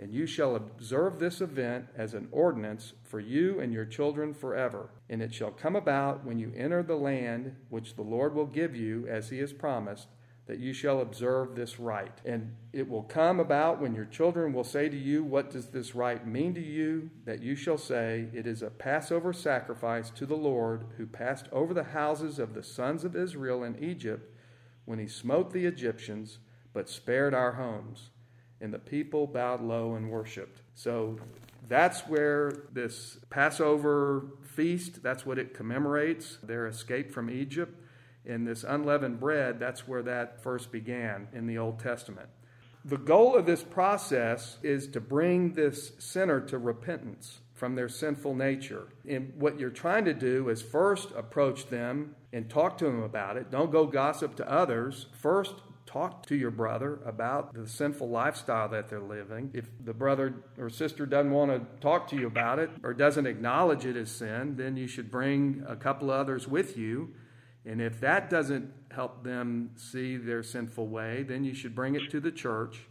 And 0.00 0.14
you 0.14 0.26
shall 0.26 0.54
observe 0.54 1.18
this 1.18 1.40
event 1.40 1.86
as 1.96 2.14
an 2.14 2.28
ordinance 2.30 2.92
for 3.02 3.18
you 3.18 3.58
and 3.58 3.72
your 3.72 3.84
children 3.84 4.32
forever. 4.32 4.90
And 5.10 5.20
it 5.20 5.34
shall 5.34 5.50
come 5.50 5.74
about 5.74 6.24
when 6.24 6.38
you 6.38 6.52
enter 6.56 6.84
the 6.84 6.94
land 6.94 7.56
which 7.68 7.96
the 7.96 8.02
Lord 8.02 8.34
will 8.34 8.46
give 8.46 8.76
you, 8.76 9.08
as 9.08 9.30
he 9.30 9.38
has 9.38 9.52
promised, 9.52 10.06
that 10.46 10.60
you 10.60 10.72
shall 10.72 11.00
observe 11.00 11.54
this 11.54 11.80
rite. 11.80 12.20
And 12.24 12.54
it 12.72 12.88
will 12.88 13.02
come 13.02 13.40
about 13.40 13.80
when 13.80 13.94
your 13.94 14.04
children 14.04 14.52
will 14.52 14.64
say 14.64 14.88
to 14.88 14.96
you, 14.96 15.24
What 15.24 15.50
does 15.50 15.66
this 15.66 15.96
rite 15.96 16.26
mean 16.26 16.54
to 16.54 16.62
you? 16.62 17.10
That 17.24 17.42
you 17.42 17.56
shall 17.56 17.76
say, 17.76 18.28
It 18.32 18.46
is 18.46 18.62
a 18.62 18.70
Passover 18.70 19.32
sacrifice 19.32 20.10
to 20.10 20.26
the 20.26 20.36
Lord, 20.36 20.86
who 20.96 21.06
passed 21.06 21.48
over 21.50 21.74
the 21.74 21.82
houses 21.82 22.38
of 22.38 22.54
the 22.54 22.62
sons 22.62 23.02
of 23.02 23.16
Israel 23.16 23.64
in 23.64 23.82
Egypt 23.82 24.32
when 24.84 25.00
he 25.00 25.08
smote 25.08 25.52
the 25.52 25.66
Egyptians, 25.66 26.38
but 26.72 26.88
spared 26.88 27.34
our 27.34 27.52
homes 27.52 28.10
and 28.60 28.72
the 28.72 28.78
people 28.78 29.26
bowed 29.26 29.62
low 29.62 29.94
and 29.94 30.10
worshiped. 30.10 30.60
So 30.74 31.18
that's 31.68 32.00
where 32.02 32.64
this 32.72 33.18
Passover 33.30 34.26
feast, 34.42 35.02
that's 35.02 35.26
what 35.26 35.38
it 35.38 35.54
commemorates, 35.54 36.38
their 36.42 36.66
escape 36.66 37.12
from 37.12 37.30
Egypt. 37.30 37.80
And 38.26 38.46
this 38.46 38.64
unleavened 38.64 39.20
bread, 39.20 39.58
that's 39.58 39.88
where 39.88 40.02
that 40.02 40.42
first 40.42 40.70
began 40.70 41.28
in 41.32 41.46
the 41.46 41.58
Old 41.58 41.78
Testament. 41.78 42.28
The 42.84 42.98
goal 42.98 43.34
of 43.34 43.46
this 43.46 43.62
process 43.62 44.58
is 44.62 44.86
to 44.88 45.00
bring 45.00 45.52
this 45.52 45.92
sinner 45.98 46.40
to 46.42 46.58
repentance 46.58 47.40
from 47.54 47.74
their 47.74 47.88
sinful 47.88 48.34
nature. 48.34 48.88
And 49.08 49.32
what 49.36 49.58
you're 49.58 49.70
trying 49.70 50.04
to 50.04 50.14
do 50.14 50.48
is 50.48 50.62
first 50.62 51.10
approach 51.16 51.66
them 51.66 52.14
and 52.32 52.48
talk 52.48 52.78
to 52.78 52.84
them 52.84 53.02
about 53.02 53.36
it. 53.36 53.50
Don't 53.50 53.72
go 53.72 53.86
gossip 53.86 54.36
to 54.36 54.50
others. 54.50 55.06
First, 55.12 55.54
talk 55.98 56.26
to 56.26 56.36
your 56.36 56.50
brother 56.50 57.00
about 57.04 57.52
the 57.54 57.66
sinful 57.66 58.08
lifestyle 58.08 58.68
that 58.68 58.88
they're 58.88 59.00
living. 59.00 59.50
If 59.52 59.68
the 59.84 59.92
brother 59.92 60.44
or 60.56 60.70
sister 60.70 61.06
doesn't 61.06 61.32
want 61.32 61.50
to 61.50 61.80
talk 61.80 62.08
to 62.08 62.16
you 62.16 62.28
about 62.28 62.60
it 62.60 62.70
or 62.84 62.94
doesn't 62.94 63.26
acknowledge 63.26 63.84
it 63.84 63.96
as 63.96 64.10
sin, 64.10 64.54
then 64.56 64.76
you 64.76 64.86
should 64.86 65.10
bring 65.10 65.64
a 65.66 65.74
couple 65.74 66.10
others 66.10 66.46
with 66.46 66.76
you. 66.76 67.14
And 67.64 67.82
if 67.82 68.00
that 68.00 68.30
doesn't 68.30 68.72
help 68.92 69.24
them 69.24 69.70
see 69.74 70.16
their 70.16 70.42
sinful 70.42 70.86
way, 70.86 71.24
then 71.24 71.42
you 71.42 71.52
should 71.52 71.74
bring 71.74 71.96
it 71.96 72.10
to 72.10 72.20
the 72.20 72.30
church 72.30 72.87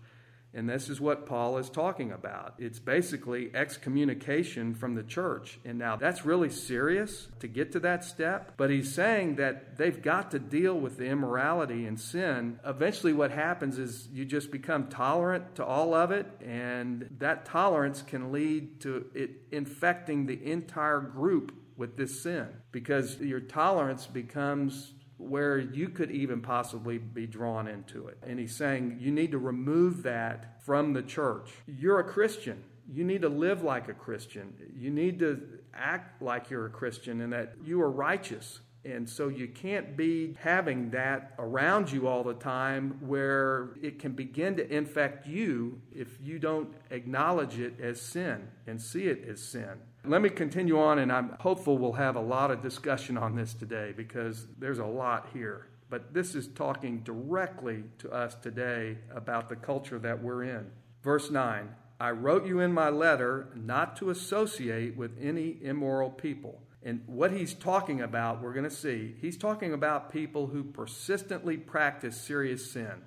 and 0.57 0.67
this 0.67 0.89
is 0.89 0.99
what 0.99 1.27
Paul 1.27 1.59
is 1.59 1.69
talking 1.69 2.11
about. 2.11 2.55
It's 2.57 2.79
basically 2.79 3.51
excommunication 3.53 4.73
from 4.73 4.95
the 4.95 5.03
church. 5.03 5.59
And 5.63 5.77
now 5.77 5.97
that's 5.97 6.25
really 6.25 6.49
serious 6.49 7.27
to 7.41 7.47
get 7.47 7.73
to 7.73 7.79
that 7.81 8.03
step. 8.03 8.53
But 8.57 8.71
he's 8.71 8.91
saying 8.91 9.35
that 9.35 9.77
they've 9.77 10.01
got 10.01 10.31
to 10.31 10.39
deal 10.39 10.73
with 10.73 10.97
the 10.97 11.05
immorality 11.05 11.85
and 11.85 11.99
sin. 11.99 12.59
Eventually, 12.65 13.13
what 13.13 13.29
happens 13.29 13.77
is 13.77 14.09
you 14.11 14.25
just 14.25 14.49
become 14.49 14.87
tolerant 14.87 15.53
to 15.57 15.63
all 15.63 15.93
of 15.93 16.09
it. 16.09 16.25
And 16.43 17.07
that 17.19 17.45
tolerance 17.45 18.01
can 18.01 18.31
lead 18.31 18.81
to 18.81 19.11
it 19.13 19.29
infecting 19.51 20.25
the 20.25 20.43
entire 20.43 21.01
group 21.01 21.53
with 21.75 21.97
this 21.97 22.23
sin 22.23 22.47
because 22.71 23.19
your 23.19 23.41
tolerance 23.41 24.07
becomes 24.07 24.93
where 25.17 25.57
you 25.57 25.89
could 25.89 26.11
even 26.11 26.41
possibly 26.41 26.97
be 26.97 27.25
drawn 27.25 27.67
into 27.67 28.07
it. 28.07 28.17
And 28.25 28.39
he's 28.39 28.55
saying 28.55 28.97
you 28.99 29.11
need 29.11 29.31
to 29.31 29.37
remove 29.37 30.03
that 30.03 30.61
from 30.63 30.93
the 30.93 31.01
church. 31.01 31.49
You're 31.65 31.99
a 31.99 32.03
Christian. 32.03 32.63
You 32.89 33.03
need 33.03 33.21
to 33.23 33.29
live 33.29 33.63
like 33.63 33.89
a 33.89 33.93
Christian. 33.93 34.53
You 34.75 34.89
need 34.89 35.19
to 35.19 35.59
act 35.73 36.21
like 36.21 36.49
you're 36.49 36.67
a 36.67 36.69
Christian 36.69 37.21
and 37.21 37.33
that 37.33 37.55
you 37.63 37.81
are 37.81 37.91
righteous. 37.91 38.59
And 38.87 39.09
so 39.09 39.27
you 39.27 39.49
can't 39.49 39.97
be 39.97 40.37
having 40.39 40.91
that 40.91 41.33
around 41.37 41.91
you 41.91 42.07
all 42.07 42.23
the 42.23 42.35
time 42.35 42.97
where 43.01 43.71
it 43.81 43.99
can 43.99 44.13
begin 44.13 44.55
to 44.55 44.73
infect 44.73 45.27
you 45.27 45.81
if 45.93 46.17
you 46.21 46.39
don't 46.39 46.73
acknowledge 46.89 47.59
it 47.59 47.81
as 47.81 47.99
sin 47.99 48.47
and 48.65 48.81
see 48.81 49.07
it 49.07 49.27
as 49.27 49.41
sin. 49.41 49.81
Let 50.05 50.21
me 50.21 50.29
continue 50.29 50.79
on, 50.79 50.99
and 50.99 51.11
I'm 51.11 51.35
hopeful 51.41 51.77
we'll 51.77 51.91
have 51.93 52.15
a 52.15 52.21
lot 52.21 52.49
of 52.49 52.61
discussion 52.61 53.17
on 53.17 53.35
this 53.35 53.53
today 53.53 53.93
because 53.95 54.47
there's 54.57 54.79
a 54.79 54.85
lot 54.85 55.27
here. 55.33 55.67
But 55.89 56.13
this 56.13 56.33
is 56.33 56.47
talking 56.47 56.99
directly 57.01 57.83
to 57.99 58.11
us 58.11 58.35
today 58.35 58.99
about 59.13 59.49
the 59.49 59.57
culture 59.57 59.99
that 59.99 60.23
we're 60.23 60.43
in. 60.43 60.71
Verse 61.03 61.29
9 61.29 61.75
I 61.99 62.11
wrote 62.11 62.45
you 62.45 62.59
in 62.59 62.71
my 62.71 62.89
letter 62.89 63.49
not 63.55 63.97
to 63.97 64.11
associate 64.11 64.95
with 64.95 65.17
any 65.19 65.57
immoral 65.61 66.11
people. 66.11 66.61
And 66.87 67.01
what 67.05 67.33
he's 67.33 67.53
talking 67.53 67.99
about, 67.99 68.41
we're 68.41 68.53
going 68.53 68.63
to 68.63 68.71
see, 68.71 69.13
he's 69.19 69.35
talking 69.35 69.73
about 69.73 70.09
people 70.09 70.47
who 70.47 70.63
persistently 70.63 71.57
practice 71.57 72.15
serious 72.15 72.71
sin. 72.71 73.03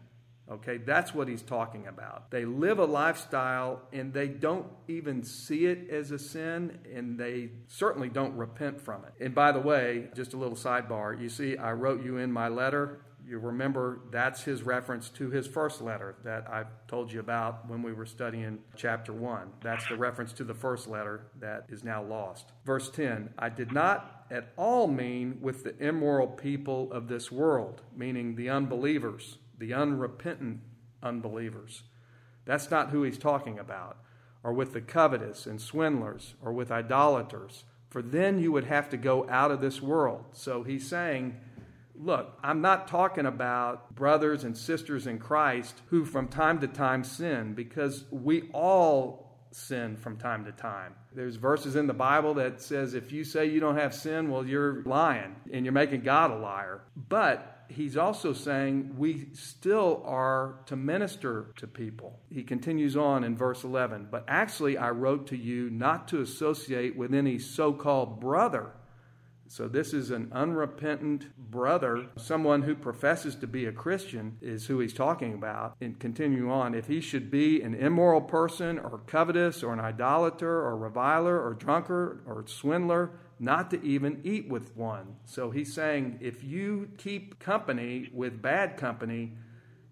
Okay, 0.50 0.76
that's 0.76 1.14
what 1.14 1.28
he's 1.28 1.40
talking 1.40 1.86
about. 1.86 2.30
They 2.30 2.44
live 2.44 2.78
a 2.78 2.84
lifestyle 2.84 3.80
and 3.90 4.12
they 4.12 4.28
don't 4.28 4.66
even 4.86 5.24
see 5.24 5.64
it 5.64 5.88
as 5.88 6.10
a 6.10 6.18
sin 6.18 6.78
and 6.94 7.18
they 7.18 7.52
certainly 7.68 8.10
don't 8.10 8.36
repent 8.36 8.82
from 8.82 9.02
it. 9.04 9.24
And 9.24 9.34
by 9.34 9.50
the 9.50 9.60
way, 9.60 10.08
just 10.14 10.34
a 10.34 10.36
little 10.36 10.58
sidebar, 10.58 11.18
you 11.18 11.30
see, 11.30 11.56
I 11.56 11.72
wrote 11.72 12.04
you 12.04 12.18
in 12.18 12.30
my 12.30 12.48
letter. 12.48 13.00
You 13.30 13.38
remember 13.38 14.00
that's 14.10 14.42
his 14.42 14.64
reference 14.64 15.08
to 15.10 15.30
his 15.30 15.46
first 15.46 15.80
letter 15.80 16.16
that 16.24 16.50
I 16.50 16.64
told 16.88 17.12
you 17.12 17.20
about 17.20 17.68
when 17.68 17.80
we 17.80 17.92
were 17.92 18.04
studying 18.04 18.58
chapter 18.74 19.12
1. 19.12 19.52
That's 19.62 19.86
the 19.86 19.94
reference 19.94 20.32
to 20.32 20.42
the 20.42 20.52
first 20.52 20.88
letter 20.88 21.28
that 21.38 21.66
is 21.68 21.84
now 21.84 22.02
lost. 22.02 22.46
Verse 22.64 22.90
10 22.90 23.32
I 23.38 23.48
did 23.48 23.70
not 23.70 24.26
at 24.32 24.48
all 24.56 24.88
mean 24.88 25.38
with 25.40 25.62
the 25.62 25.78
immoral 25.78 26.26
people 26.26 26.92
of 26.92 27.06
this 27.06 27.30
world, 27.30 27.82
meaning 27.96 28.34
the 28.34 28.50
unbelievers 28.50 29.38
the 29.60 29.74
unrepentant 29.74 30.62
unbelievers. 31.00 31.84
That's 32.46 32.68
not 32.68 32.90
who 32.90 33.04
he's 33.04 33.18
talking 33.18 33.60
about. 33.60 33.98
Or 34.42 34.52
with 34.52 34.72
the 34.72 34.80
covetous 34.80 35.46
and 35.46 35.60
swindlers, 35.60 36.34
or 36.42 36.52
with 36.52 36.72
idolaters, 36.72 37.64
for 37.90 38.02
then 38.02 38.38
you 38.38 38.52
would 38.52 38.64
have 38.64 38.88
to 38.90 38.96
go 38.96 39.28
out 39.28 39.50
of 39.50 39.60
this 39.60 39.82
world. 39.82 40.26
So 40.32 40.62
he's 40.62 40.88
saying, 40.88 41.36
Look, 42.02 42.38
I'm 42.42 42.62
not 42.62 42.88
talking 42.88 43.26
about 43.26 43.94
brothers 43.94 44.44
and 44.44 44.56
sisters 44.56 45.06
in 45.06 45.18
Christ 45.18 45.82
who 45.88 46.06
from 46.06 46.28
time 46.28 46.58
to 46.60 46.66
time 46.66 47.04
sin, 47.04 47.52
because 47.52 48.04
we 48.10 48.48
all 48.54 49.30
sin 49.52 49.96
from 49.96 50.16
time 50.16 50.46
to 50.46 50.52
time. 50.52 50.94
There's 51.14 51.36
verses 51.36 51.76
in 51.76 51.86
the 51.86 51.92
Bible 51.92 52.34
that 52.34 52.62
says 52.62 52.94
if 52.94 53.12
you 53.12 53.22
say 53.24 53.46
you 53.46 53.60
don't 53.60 53.76
have 53.76 53.94
sin, 53.94 54.30
well, 54.30 54.46
you're 54.46 54.82
lying 54.84 55.36
and 55.52 55.64
you're 55.64 55.72
making 55.72 56.00
God 56.00 56.30
a 56.30 56.36
liar. 56.36 56.82
But 56.96 57.66
he's 57.68 57.96
also 57.96 58.32
saying 58.32 58.94
we 58.96 59.28
still 59.34 60.02
are 60.06 60.60
to 60.66 60.76
minister 60.76 61.52
to 61.56 61.66
people. 61.66 62.18
He 62.30 62.42
continues 62.42 62.96
on 62.96 63.24
in 63.24 63.36
verse 63.36 63.64
11, 63.64 64.08
but 64.10 64.24
actually 64.26 64.78
I 64.78 64.90
wrote 64.90 65.26
to 65.28 65.36
you 65.36 65.68
not 65.68 66.08
to 66.08 66.22
associate 66.22 66.96
with 66.96 67.12
any 67.12 67.38
so 67.38 67.72
called 67.72 68.20
brother. 68.20 68.70
So, 69.52 69.66
this 69.66 69.92
is 69.92 70.12
an 70.12 70.30
unrepentant 70.30 71.36
brother, 71.36 72.06
someone 72.16 72.62
who 72.62 72.76
professes 72.76 73.34
to 73.34 73.48
be 73.48 73.66
a 73.66 73.72
Christian, 73.72 74.38
is 74.40 74.66
who 74.66 74.78
he's 74.78 74.94
talking 74.94 75.34
about. 75.34 75.74
And 75.80 75.98
continue 75.98 76.48
on, 76.52 76.72
if 76.72 76.86
he 76.86 77.00
should 77.00 77.32
be 77.32 77.60
an 77.60 77.74
immoral 77.74 78.20
person, 78.20 78.78
or 78.78 79.00
covetous, 79.08 79.64
or 79.64 79.72
an 79.72 79.80
idolater, 79.80 80.48
or 80.48 80.76
reviler, 80.76 81.44
or 81.44 81.54
drunkard, 81.54 82.22
or 82.26 82.44
swindler, 82.46 83.10
not 83.40 83.72
to 83.72 83.82
even 83.82 84.20
eat 84.22 84.48
with 84.48 84.76
one. 84.76 85.16
So 85.24 85.50
he's 85.50 85.74
saying 85.74 86.18
if 86.20 86.44
you 86.44 86.90
keep 86.96 87.40
company 87.40 88.08
with 88.14 88.40
bad 88.40 88.76
company, 88.76 89.32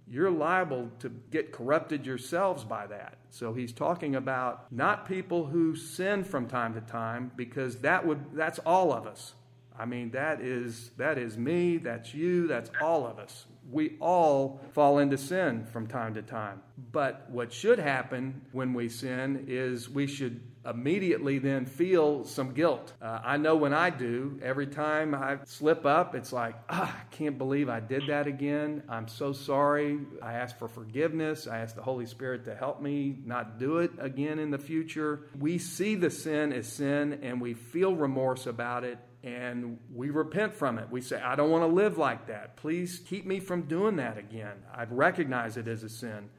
you're 0.07 0.31
liable 0.31 0.93
to 1.01 1.09
get 1.33 1.51
corrupted 1.51 2.07
yourselves 2.07 2.63
by 2.63 2.87
that. 2.87 3.19
So 3.31 3.55
he's 3.55 3.73
talking 3.73 4.15
about 4.15 4.71
not 4.71 5.09
people 5.09 5.47
who 5.47 5.75
sin 5.75 6.23
from 6.23 6.47
time 6.47 6.75
to 6.75 6.81
time 6.81 7.33
because 7.35 7.79
that 7.79 8.07
would 8.07 8.37
that's 8.37 8.61
all 8.61 8.93
of 8.93 9.05
us. 9.05 9.35
I 9.79 9.85
mean 9.85 10.11
that 10.11 10.41
is 10.41 10.91
that 10.97 11.19
is 11.19 11.39
me, 11.39 11.79
that's 11.79 12.13
you, 12.13 12.49
that's 12.49 12.71
all 12.81 13.07
of 13.07 13.19
us 13.19 13.47
we 13.71 13.97
all 14.01 14.61
fall 14.73 14.99
into 14.99 15.19
sin 15.19 15.65
from 15.67 15.87
time 15.87 16.15
to 16.15 16.23
time. 16.23 16.63
But 16.91 17.29
what 17.31 17.53
should 17.53 17.79
happen 17.79 18.43
when 18.53 18.73
we 18.73 18.89
sin 18.89 19.45
is 19.49 19.91
we 19.91 20.07
should 20.07 20.41
immediately 20.65 21.39
then 21.39 21.67
feel 21.67 22.25
some 22.25 22.53
guilt. 22.53 22.93
Uh, 23.01 23.21
I 23.23 23.37
know 23.37 23.57
when 23.57 23.73
I 23.73 23.91
do, 23.91 24.39
every 24.43 24.67
time 24.67 25.15
I 25.15 25.39
slip 25.45 25.87
up, 25.87 26.15
it's 26.15 26.33
like, 26.33 26.57
ah, 26.69 26.95
I 26.95 27.15
can't 27.15 27.39
believe 27.39 27.69
I 27.69 27.81
did 27.81 28.07
that 28.09 28.27
again. 28.27 28.83
I'm 28.89 29.09
so 29.09 29.33
sorry. 29.33 29.99
I 30.23 30.35
ask 30.35 30.59
for 30.59 30.69
forgiveness. 30.69 31.47
I 31.47 31.59
ask 31.59 31.75
the 31.75 31.83
Holy 31.83 32.07
Spirit 32.07 32.45
to 32.47 32.55
help 32.55 32.81
me 32.81 33.19
not 33.25 33.59
do 33.59 33.79
it 33.79 33.93
again 33.99 34.39
in 34.39 34.51
the 34.51 34.59
future. 34.59 35.29
We 35.39 35.59
see 35.59 35.95
the 35.95 36.11
sin 36.11 36.53
as 36.53 36.67
sin 36.71 37.21
and 37.23 37.41
we 37.41 37.55
feel 37.55 37.95
remorse 37.95 38.47
about 38.47 38.85
it 38.85 38.99
and 39.35 39.79
we 39.95 40.11
repent 40.11 40.55
from 40.55 40.79
it. 40.79 40.89
We 40.91 41.01
say, 41.01 41.21
I 41.21 41.37
don't 41.37 41.51
want 41.51 41.63
to 41.63 41.75
live 41.75 41.99
like 41.99 42.29
that. 42.29 42.57
Please 42.57 43.01
keep 43.07 43.27
me 43.27 43.41
from 43.41 43.63
doing 43.63 43.97
that 43.97 44.17
again. 44.17 44.57
I 44.75 44.85
recognize 44.85 45.57
it 45.57 45.69
as 45.69 45.83
a 45.83 45.89
sin. 45.89 46.31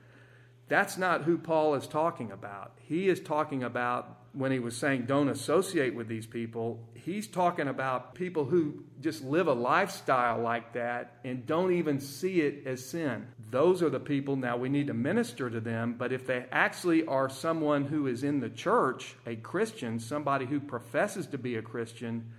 That's 0.68 0.98
not 0.98 1.24
who 1.24 1.38
Paul 1.38 1.76
is 1.76 1.88
talking 1.88 2.32
about. 2.32 2.74
He 2.80 3.10
is 3.10 3.20
talking 3.20 3.64
about, 3.64 4.18
when 4.34 4.52
he 4.52 4.60
was 4.60 4.78
saying 4.78 5.06
don't 5.08 5.30
associate 5.30 5.96
with 5.96 6.08
these 6.08 6.28
people, 6.28 6.80
he's 6.94 7.28
talking 7.28 7.68
about 7.68 8.14
people 8.14 8.46
who 8.46 8.84
just 9.02 9.24
live 9.24 9.48
a 9.48 9.54
lifestyle 9.54 10.40
like 10.40 10.74
that 10.74 11.18
and 11.24 11.46
don't 11.48 11.74
even 11.74 12.00
see 12.00 12.42
it 12.42 12.68
as 12.68 12.86
sin. 12.86 13.28
Those 13.50 13.82
are 13.82 13.90
the 13.90 14.00
people, 14.00 14.36
now 14.36 14.58
we 14.58 14.70
need 14.70 14.88
to 14.88 14.94
minister 14.94 15.50
to 15.50 15.60
them, 15.60 15.96
but 15.98 16.14
if 16.14 16.28
they 16.28 16.46
actually 16.52 17.04
are 17.08 17.30
someone 17.30 17.86
who 17.86 18.06
is 18.06 18.24
in 18.24 18.40
the 18.40 18.50
church, 18.50 19.16
a 19.26 19.36
Christian, 19.38 20.00
somebody 20.00 20.46
who 20.46 20.60
professes 20.60 21.26
to 21.28 21.40
be 21.40 21.56
a 21.56 21.64
Christian, 21.64 22.32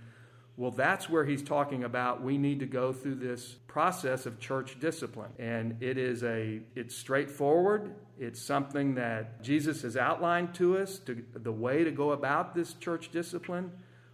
well, 0.57 0.71
that's 0.71 1.09
where 1.09 1.25
he's 1.25 1.41
talking 1.41 1.83
about 1.83 2.21
we 2.21 2.37
need 2.37 2.59
to 2.59 2.65
go 2.65 2.91
through 2.93 3.15
this 3.15 3.55
process 3.67 4.25
of 4.25 4.39
church 4.39 4.79
discipline. 4.79 5.31
And 5.39 5.81
it 5.81 5.97
is 5.97 6.23
a 6.23 6.59
it's 6.75 6.95
straightforward. 6.95 7.95
It's 8.19 8.41
something 8.41 8.95
that 8.95 9.41
Jesus 9.41 9.81
has 9.81 9.95
outlined 9.97 10.53
to 10.55 10.77
us 10.77 10.99
to 10.99 11.23
the 11.33 11.51
way 11.51 11.83
to 11.83 11.91
go 11.91 12.11
about 12.11 12.53
this 12.53 12.73
church 12.73 13.11
discipline. 13.11 13.71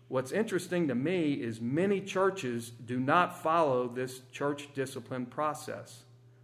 What's 0.09 0.31
interesting 0.31 0.87
to 0.87 0.95
me 0.95 1.33
is 1.33 1.59
many 1.59 1.99
churches 1.99 2.69
do 2.69 2.99
not 2.99 3.41
follow 3.41 3.87
this 3.87 4.21
church 4.31 4.69
discipline 4.73 5.25
process. 5.25 6.03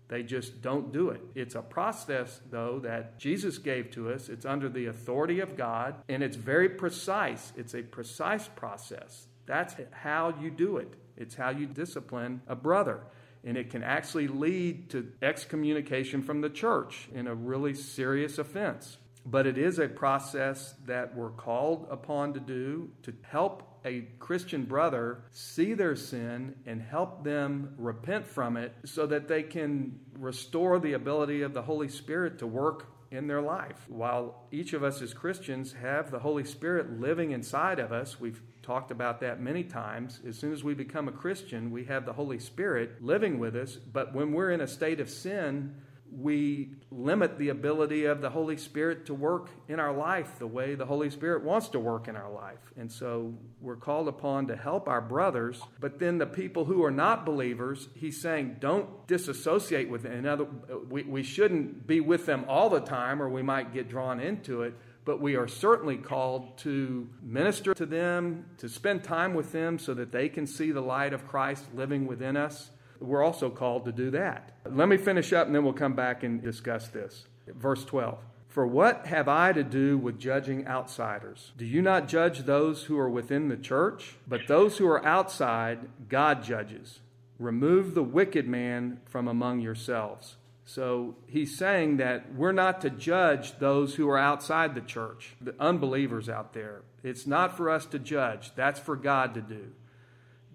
They 0.10 0.22
just 0.22 0.62
don't 0.62 0.92
do 0.92 1.10
it. 1.10 1.22
It's 1.34 1.56
a 1.56 1.62
process, 1.62 2.42
though, 2.52 2.80
that 2.80 3.18
Jesus 3.18 3.58
gave 3.58 3.90
to 3.92 4.12
us. 4.12 4.28
It's 4.28 4.46
under 4.46 4.68
the 4.68 4.88
authority 4.88 5.40
of 5.40 5.56
God, 5.56 5.96
and 6.10 6.22
it's 6.22 6.36
very 6.36 6.70
precise. 6.70 7.54
It's 7.56 7.74
a 7.74 7.82
precise 7.82 8.48
process. 8.50 9.28
That's 9.46 9.76
how 9.92 10.34
you 10.42 10.50
do 10.50 10.78
it. 10.78 10.94
It's 11.18 11.36
how 11.36 11.50
you 11.50 11.66
discipline 11.66 12.42
a 12.48 12.56
brother. 12.56 13.02
And 13.44 13.58
it 13.58 13.70
can 13.70 13.84
actually 13.84 14.28
lead 14.28 14.90
to 14.92 15.12
excommunication 15.22 16.24
from 16.24 16.42
the 16.42 16.50
church 16.50 17.10
in 17.14 17.28
a 17.28 17.36
really 17.36 17.74
serious 17.74 18.38
offense. 18.38 18.98
But 19.26 19.48
it 19.48 19.58
is 19.58 19.80
a 19.80 19.88
process 19.88 20.76
that 20.86 21.16
we're 21.16 21.30
called 21.30 21.88
upon 21.90 22.34
to 22.34 22.40
do 22.40 22.90
to 23.04 23.14
help 23.22 23.80
a 23.86 24.02
Christian 24.20 24.64
brother 24.64 25.24
see 25.32 25.74
their 25.74 25.96
sin 25.96 26.56
and 26.66 26.82
help 26.82 27.24
them 27.24 27.74
repent 27.78 28.26
from 28.26 28.58
it 28.58 28.74
so 28.86 29.06
that 29.08 29.28
they 29.28 29.44
can 29.44 30.00
restore 30.18 30.80
the 30.80 30.94
ability 30.94 31.42
of 31.42 31.54
the 31.54 31.62
Holy 31.62 31.90
Spirit 31.90 32.40
to 32.40 32.48
work 32.48 32.88
in 33.12 33.28
their 33.28 33.42
life. 33.42 33.86
While 33.88 34.48
each 34.52 34.74
of 34.74 34.84
us 34.84 35.02
as 35.02 35.14
Christians 35.14 35.74
have 35.74 36.12
the 36.12 36.20
Holy 36.20 36.44
Spirit 36.44 37.00
living 37.00 37.32
inside 37.32 37.80
of 37.80 37.92
us, 37.92 38.20
we've 38.20 38.42
talked 38.64 38.92
about 38.92 39.20
that 39.20 39.42
many 39.42 39.64
times. 39.64 40.22
As 40.28 40.38
soon 40.38 40.54
as 40.54 40.64
we 40.64 40.74
become 40.74 41.08
a 41.08 41.12
Christian, 41.12 41.70
we 41.70 41.84
have 41.86 42.06
the 42.06 42.14
Holy 42.14 42.40
Spirit 42.40 43.04
living 43.04 43.38
with 43.38 43.56
us. 43.56 43.76
But 43.76 44.14
when 44.14 44.32
we're 44.32 44.52
in 44.52 44.62
a 44.62 44.68
state 44.68 45.00
of 45.00 45.10
sin, 45.10 45.76
we 46.16 46.70
limit 46.92 47.38
the 47.38 47.50
ability 47.50 48.06
of 48.06 48.22
the 48.22 48.30
Holy 48.30 48.58
Spirit 48.58 49.06
to 49.08 49.14
work 49.14 49.50
in 49.68 49.80
our 49.80 49.94
life 49.94 50.38
the 50.38 50.48
way 50.48 50.76
the 50.76 50.86
Holy 50.86 51.10
Spirit 51.10 51.44
wants 51.44 51.70
to 51.70 51.80
work 51.80 52.08
in 52.08 52.16
our 52.16 52.32
life. 52.32 52.60
And 52.78 52.92
so 52.92 53.34
we're 53.60 53.76
called 53.76 54.08
upon 54.08 54.48
to 54.48 54.56
help 54.56 54.88
our 54.88 55.02
brothers. 55.02 55.62
But 55.80 56.00
then 56.00 56.18
the 56.18 56.26
people 56.26 56.66
who 56.66 56.84
are 56.84 56.92
not 56.92 57.26
believers, 57.26 57.90
he's 57.96 58.22
saying, 58.22 58.58
don't 58.60 59.08
disassociate 59.08 59.90
with 59.90 60.04
them. 60.04 60.14
In 60.14 60.26
other, 60.26 60.46
we, 60.90 61.04
we 61.04 61.24
shouldn't 61.24 61.88
be 61.88 62.00
with 62.00 62.26
them 62.26 62.46
all 62.48 62.70
the 62.70 62.82
time 62.82 63.22
or 63.22 63.30
we 63.30 63.42
might 63.42 63.74
get 63.74 63.90
drawn 63.90 64.20
into 64.20 64.64
it 64.64 64.76
but 65.06 65.20
we 65.20 65.36
are 65.36 65.48
certainly 65.48 65.98
called 65.98 66.58
to 66.60 67.10
minister 67.22 67.74
to 67.74 67.86
them, 67.86 68.46
to 68.58 68.70
spend 68.70 69.04
time 69.04 69.34
with 69.34 69.52
them 69.52 69.78
so 69.78 69.94
that 69.94 70.12
they 70.12 70.30
can 70.30 70.48
see 70.48 70.72
the 70.72 70.82
light 70.82 71.14
of 71.14 71.28
Christ 71.28 71.66
living 71.76 72.08
within 72.08 72.38
us. 72.38 72.72
We're 73.00 73.24
also 73.24 73.50
called 73.50 73.86
to 73.86 73.92
do 73.92 74.12
that. 74.12 74.54
Let 74.66 74.88
me 74.88 74.98
finish 74.98 75.34
up 75.34 75.48
and 75.48 75.56
then 75.56 75.64
we'll 75.64 75.74
come 75.74 75.94
back 75.94 76.24
and 76.24 76.42
discuss 76.42 76.88
this. 76.88 77.26
Verse 77.48 77.84
12. 77.84 78.18
For 78.48 78.68
what 78.68 79.08
have 79.08 79.28
I 79.28 79.52
to 79.52 79.64
do 79.64 79.98
with 79.98 80.20
judging 80.20 80.68
outsiders? 80.68 81.54
Do 81.58 81.66
you 81.66 81.82
not 81.82 82.08
judge 82.08 82.42
those 82.42 82.84
who 82.84 83.00
are 83.00 83.10
within 83.10 83.50
the 83.50 83.58
church? 83.58 84.16
But 84.28 84.48
those 84.48 84.78
who 84.78 84.88
are 84.88 85.04
outside, 85.04 85.90
God 86.08 86.44
judges. 86.44 87.00
Remove 87.40 87.96
the 87.96 88.04
wicked 88.04 88.48
man 88.48 89.02
from 89.06 89.28
among 89.28 89.60
yourselves. 89.60 90.36
So 90.66 91.16
he's 91.28 91.58
saying 91.58 91.98
that 91.98 92.34
we're 92.34 92.54
not 92.54 92.82
to 92.82 92.90
judge 92.90 93.60
those 93.60 93.96
who 93.96 94.10
are 94.10 94.18
outside 94.18 94.76
the 94.76 94.82
church, 94.82 95.36
the 95.42 95.56
unbelievers 95.60 96.30
out 96.30 96.54
there. 96.54 96.84
It's 97.04 97.28
not 97.28 97.58
for 97.58 97.70
us 97.70 97.86
to 97.88 98.00
judge, 98.00 98.56
that's 98.56 98.80
for 98.80 98.96
God 98.96 99.34
to 99.34 99.42
do. 99.42 99.72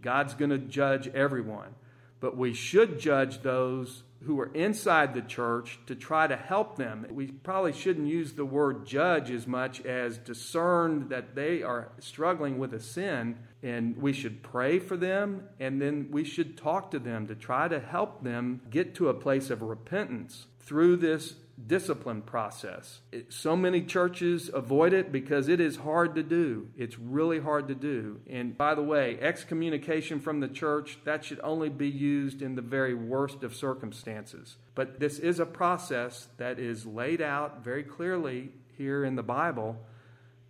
God's 0.01 0.35
going 0.35 0.51
to 0.51 0.59
judge 0.59 1.09
everyone. 1.09 1.75
But 2.21 2.37
we 2.37 2.53
should 2.55 2.99
judge 2.99 3.43
those 3.43 4.03
who 4.25 4.41
are 4.41 4.53
inside 4.55 5.15
the 5.15 5.23
church 5.23 5.79
to 5.87 5.95
try 5.95 6.27
to 6.27 6.37
help 6.37 6.77
them. 6.77 7.07
We 7.11 7.27
probably 7.29 7.73
shouldn't 7.73 8.09
use 8.09 8.33
the 8.33 8.45
word 8.45 8.87
judge 8.87 9.31
as 9.31 9.47
much 9.47 9.85
as 9.85 10.19
discern 10.19 11.09
that 11.11 11.37
they 11.37 11.63
are 11.63 11.93
struggling 12.01 12.59
with 12.59 12.75
a 12.75 12.81
sin, 12.81 13.39
and 13.63 13.97
we 13.97 14.13
should 14.13 14.43
pray 14.43 14.79
for 14.79 14.97
them, 14.97 15.43
and 15.59 15.81
then 15.83 16.09
we 16.11 16.25
should 16.25 16.57
talk 16.57 16.91
to 16.93 16.99
them 16.99 17.27
to 17.27 17.35
try 17.35 17.69
to 17.69 17.81
help 17.81 18.23
them 18.23 18.61
get 18.71 18.95
to 18.97 19.09
a 19.09 19.15
place 19.15 19.51
of 19.51 19.63
repentance 19.63 20.47
through 20.61 20.97
this 20.97 21.35
discipline 21.67 22.23
process. 22.23 23.01
It, 23.11 23.33
so 23.33 23.57
many 23.57 23.83
churches 23.83 24.49
avoid 24.53 24.93
it 24.93 25.11
because 25.11 25.49
it 25.49 25.61
is 25.61 25.77
hard 25.77 26.15
to 26.15 26.23
do. 26.23 26.69
It's 26.77 26.99
really 26.99 27.41
hard 27.41 27.69
to 27.69 27.75
do. 27.75 28.21
And 28.29 28.57
by 28.57 28.75
the 28.75 28.83
way, 28.83 29.19
excommunication 29.21 30.21
from 30.21 30.39
the 30.41 30.49
church, 30.49 30.99
that 31.05 31.25
should 31.25 31.41
only 31.43 31.69
be 31.69 31.89
used 31.89 32.43
in 32.43 32.55
the 32.55 32.63
very 32.63 32.95
worst 32.95 33.43
of 33.43 33.57
circumstances. 33.57 34.57
But 34.75 35.01
this 35.01 35.19
is 35.19 35.41
a 35.41 35.47
process 35.47 36.29
that 36.37 36.61
is 36.61 36.87
laid 36.87 37.21
out 37.21 37.65
very 37.65 37.83
clearly 37.83 38.51
here 38.77 39.05
in 39.05 39.17
the 39.17 39.23
Bible 39.25 39.85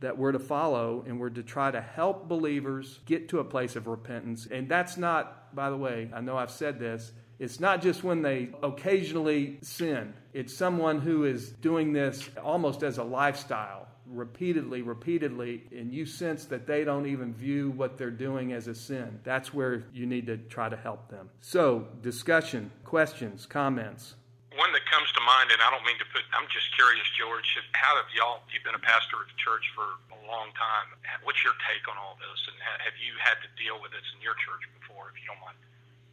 that 0.01 0.17
we're 0.17 0.33
to 0.33 0.39
follow 0.39 1.05
and 1.07 1.19
we're 1.19 1.31
to 1.31 1.43
try 1.43 1.71
to 1.71 1.81
help 1.81 2.29
believers 2.29 3.01
get 3.07 3.29
to 3.31 3.41
a 3.41 3.45
place 3.45 3.77
of 3.77 3.87
repentance. 3.87 4.47
And 4.47 4.69
that's 4.69 4.97
not, 4.97 5.55
by 5.55 5.71
the 5.71 5.77
way, 5.77 6.11
I 6.15 6.21
know 6.21 6.37
I've 6.37 6.51
said 6.51 6.79
this, 6.79 7.13
it's 7.39 7.61
not 7.61 7.83
just 7.83 8.03
when 8.03 8.23
they 8.23 8.51
occasionally 8.63 9.59
sin, 9.63 10.13
it's 10.33 10.55
someone 10.55 11.01
who 11.01 11.25
is 11.25 11.51
doing 11.51 11.93
this 11.93 12.29
almost 12.43 12.83
as 12.83 12.99
a 12.99 13.05
lifestyle, 13.05 13.87
repeatedly, 14.07 14.83
repeatedly, 14.83 15.63
and 15.71 15.93
you 15.93 16.05
sense 16.05 16.47
that 16.47 16.67
they 16.67 16.83
don't 16.83 17.07
even 17.07 17.33
view 17.33 17.71
what 17.71 17.97
they're 17.97 18.11
doing 18.11 18.53
as 18.53 18.67
a 18.67 18.75
sin. 18.75 19.21
That's 19.23 19.55
where 19.55 19.85
you 19.93 20.07
need 20.07 20.27
to 20.27 20.37
try 20.37 20.69
to 20.69 20.77
help 20.77 21.09
them. 21.11 21.31
So, 21.41 21.87
discussion, 22.03 22.73
questions, 22.85 23.47
comments. 23.47 24.15
One 24.59 24.75
that 24.75 24.83
comes 24.91 25.07
to 25.15 25.23
mind, 25.23 25.55
and 25.55 25.63
I 25.63 25.71
don't 25.71 25.87
mean 25.87 26.03
to 26.03 26.09
put, 26.11 26.27
I'm 26.35 26.51
just 26.51 26.75
curious, 26.75 27.07
George, 27.15 27.47
how 27.79 27.95
have 27.95 28.11
y'all, 28.11 28.43
you've 28.51 28.67
been 28.67 28.75
a 28.75 28.83
pastor 28.83 29.23
of 29.23 29.31
the 29.31 29.39
church 29.39 29.63
for 29.71 29.87
a 30.11 30.19
long 30.27 30.51
time. 30.59 30.99
What's 31.23 31.47
your 31.47 31.55
take 31.63 31.87
on 31.87 31.95
all 31.95 32.19
this? 32.19 32.43
And 32.51 32.59
have 32.83 32.99
you 32.99 33.15
had 33.23 33.39
to 33.47 33.49
deal 33.55 33.79
with 33.79 33.95
this 33.95 34.03
in 34.11 34.19
your 34.19 34.35
church 34.43 34.67
before, 34.83 35.15
if 35.15 35.17
you 35.23 35.31
don't 35.31 35.39
mind? 35.39 35.55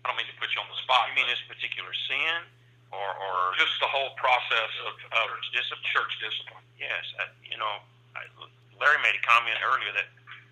I 0.05 0.13
don't 0.13 0.17
mean 0.21 0.29
to 0.29 0.38
put 0.38 0.53
you 0.53 0.62
on 0.62 0.69
the 0.69 0.77
spot. 0.77 1.10
You 1.10 1.17
mean 1.17 1.25
this 1.25 1.41
particular 1.49 1.89
sin, 2.05 2.45
or, 2.93 3.10
or 3.17 3.58
just 3.58 3.81
the 3.81 3.89
whole 3.89 4.13
process 4.13 4.69
of, 4.86 4.93
of 4.93 5.25
church 5.25 5.49
discipline? 5.49 5.89
Church 5.89 6.13
discipline. 6.21 6.65
Yes, 6.77 7.01
I, 7.17 7.34
you 7.41 7.58
know, 7.58 7.81
I, 8.13 8.29
Larry 8.77 9.01
made 9.01 9.17
a 9.17 9.23
comment 9.25 9.58
earlier 9.65 9.89
that 9.97 10.05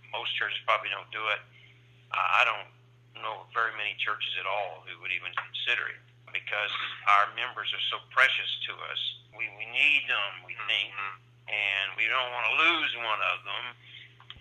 most 0.09 0.33
churches 0.33 0.57
probably 0.65 0.89
don't 0.89 1.13
do 1.13 1.21
it. 1.29 1.45
I, 2.09 2.41
I 2.41 2.49
don't 2.49 2.73
know 3.21 3.45
very 3.53 3.69
many 3.77 3.93
churches 4.01 4.33
at 4.41 4.49
all 4.49 4.81
who 4.89 4.97
would 5.05 5.13
even 5.13 5.29
consider 5.37 5.93
it 5.93 6.01
because 6.33 6.73
our 7.07 7.31
members 7.37 7.69
are 7.71 7.85
so 7.93 8.01
precious 8.09 8.49
to 8.67 8.73
us. 8.89 9.01
We 9.37 9.47
we 9.55 9.65
need 9.69 10.03
them, 10.09 10.43
we 10.43 10.57
think, 10.67 10.91
and 11.47 11.87
we 11.95 12.09
don't 12.09 12.29
want 12.33 12.45
to 12.51 12.55
lose 12.57 12.91
one 12.99 13.21
of 13.31 13.37
them 13.45 13.65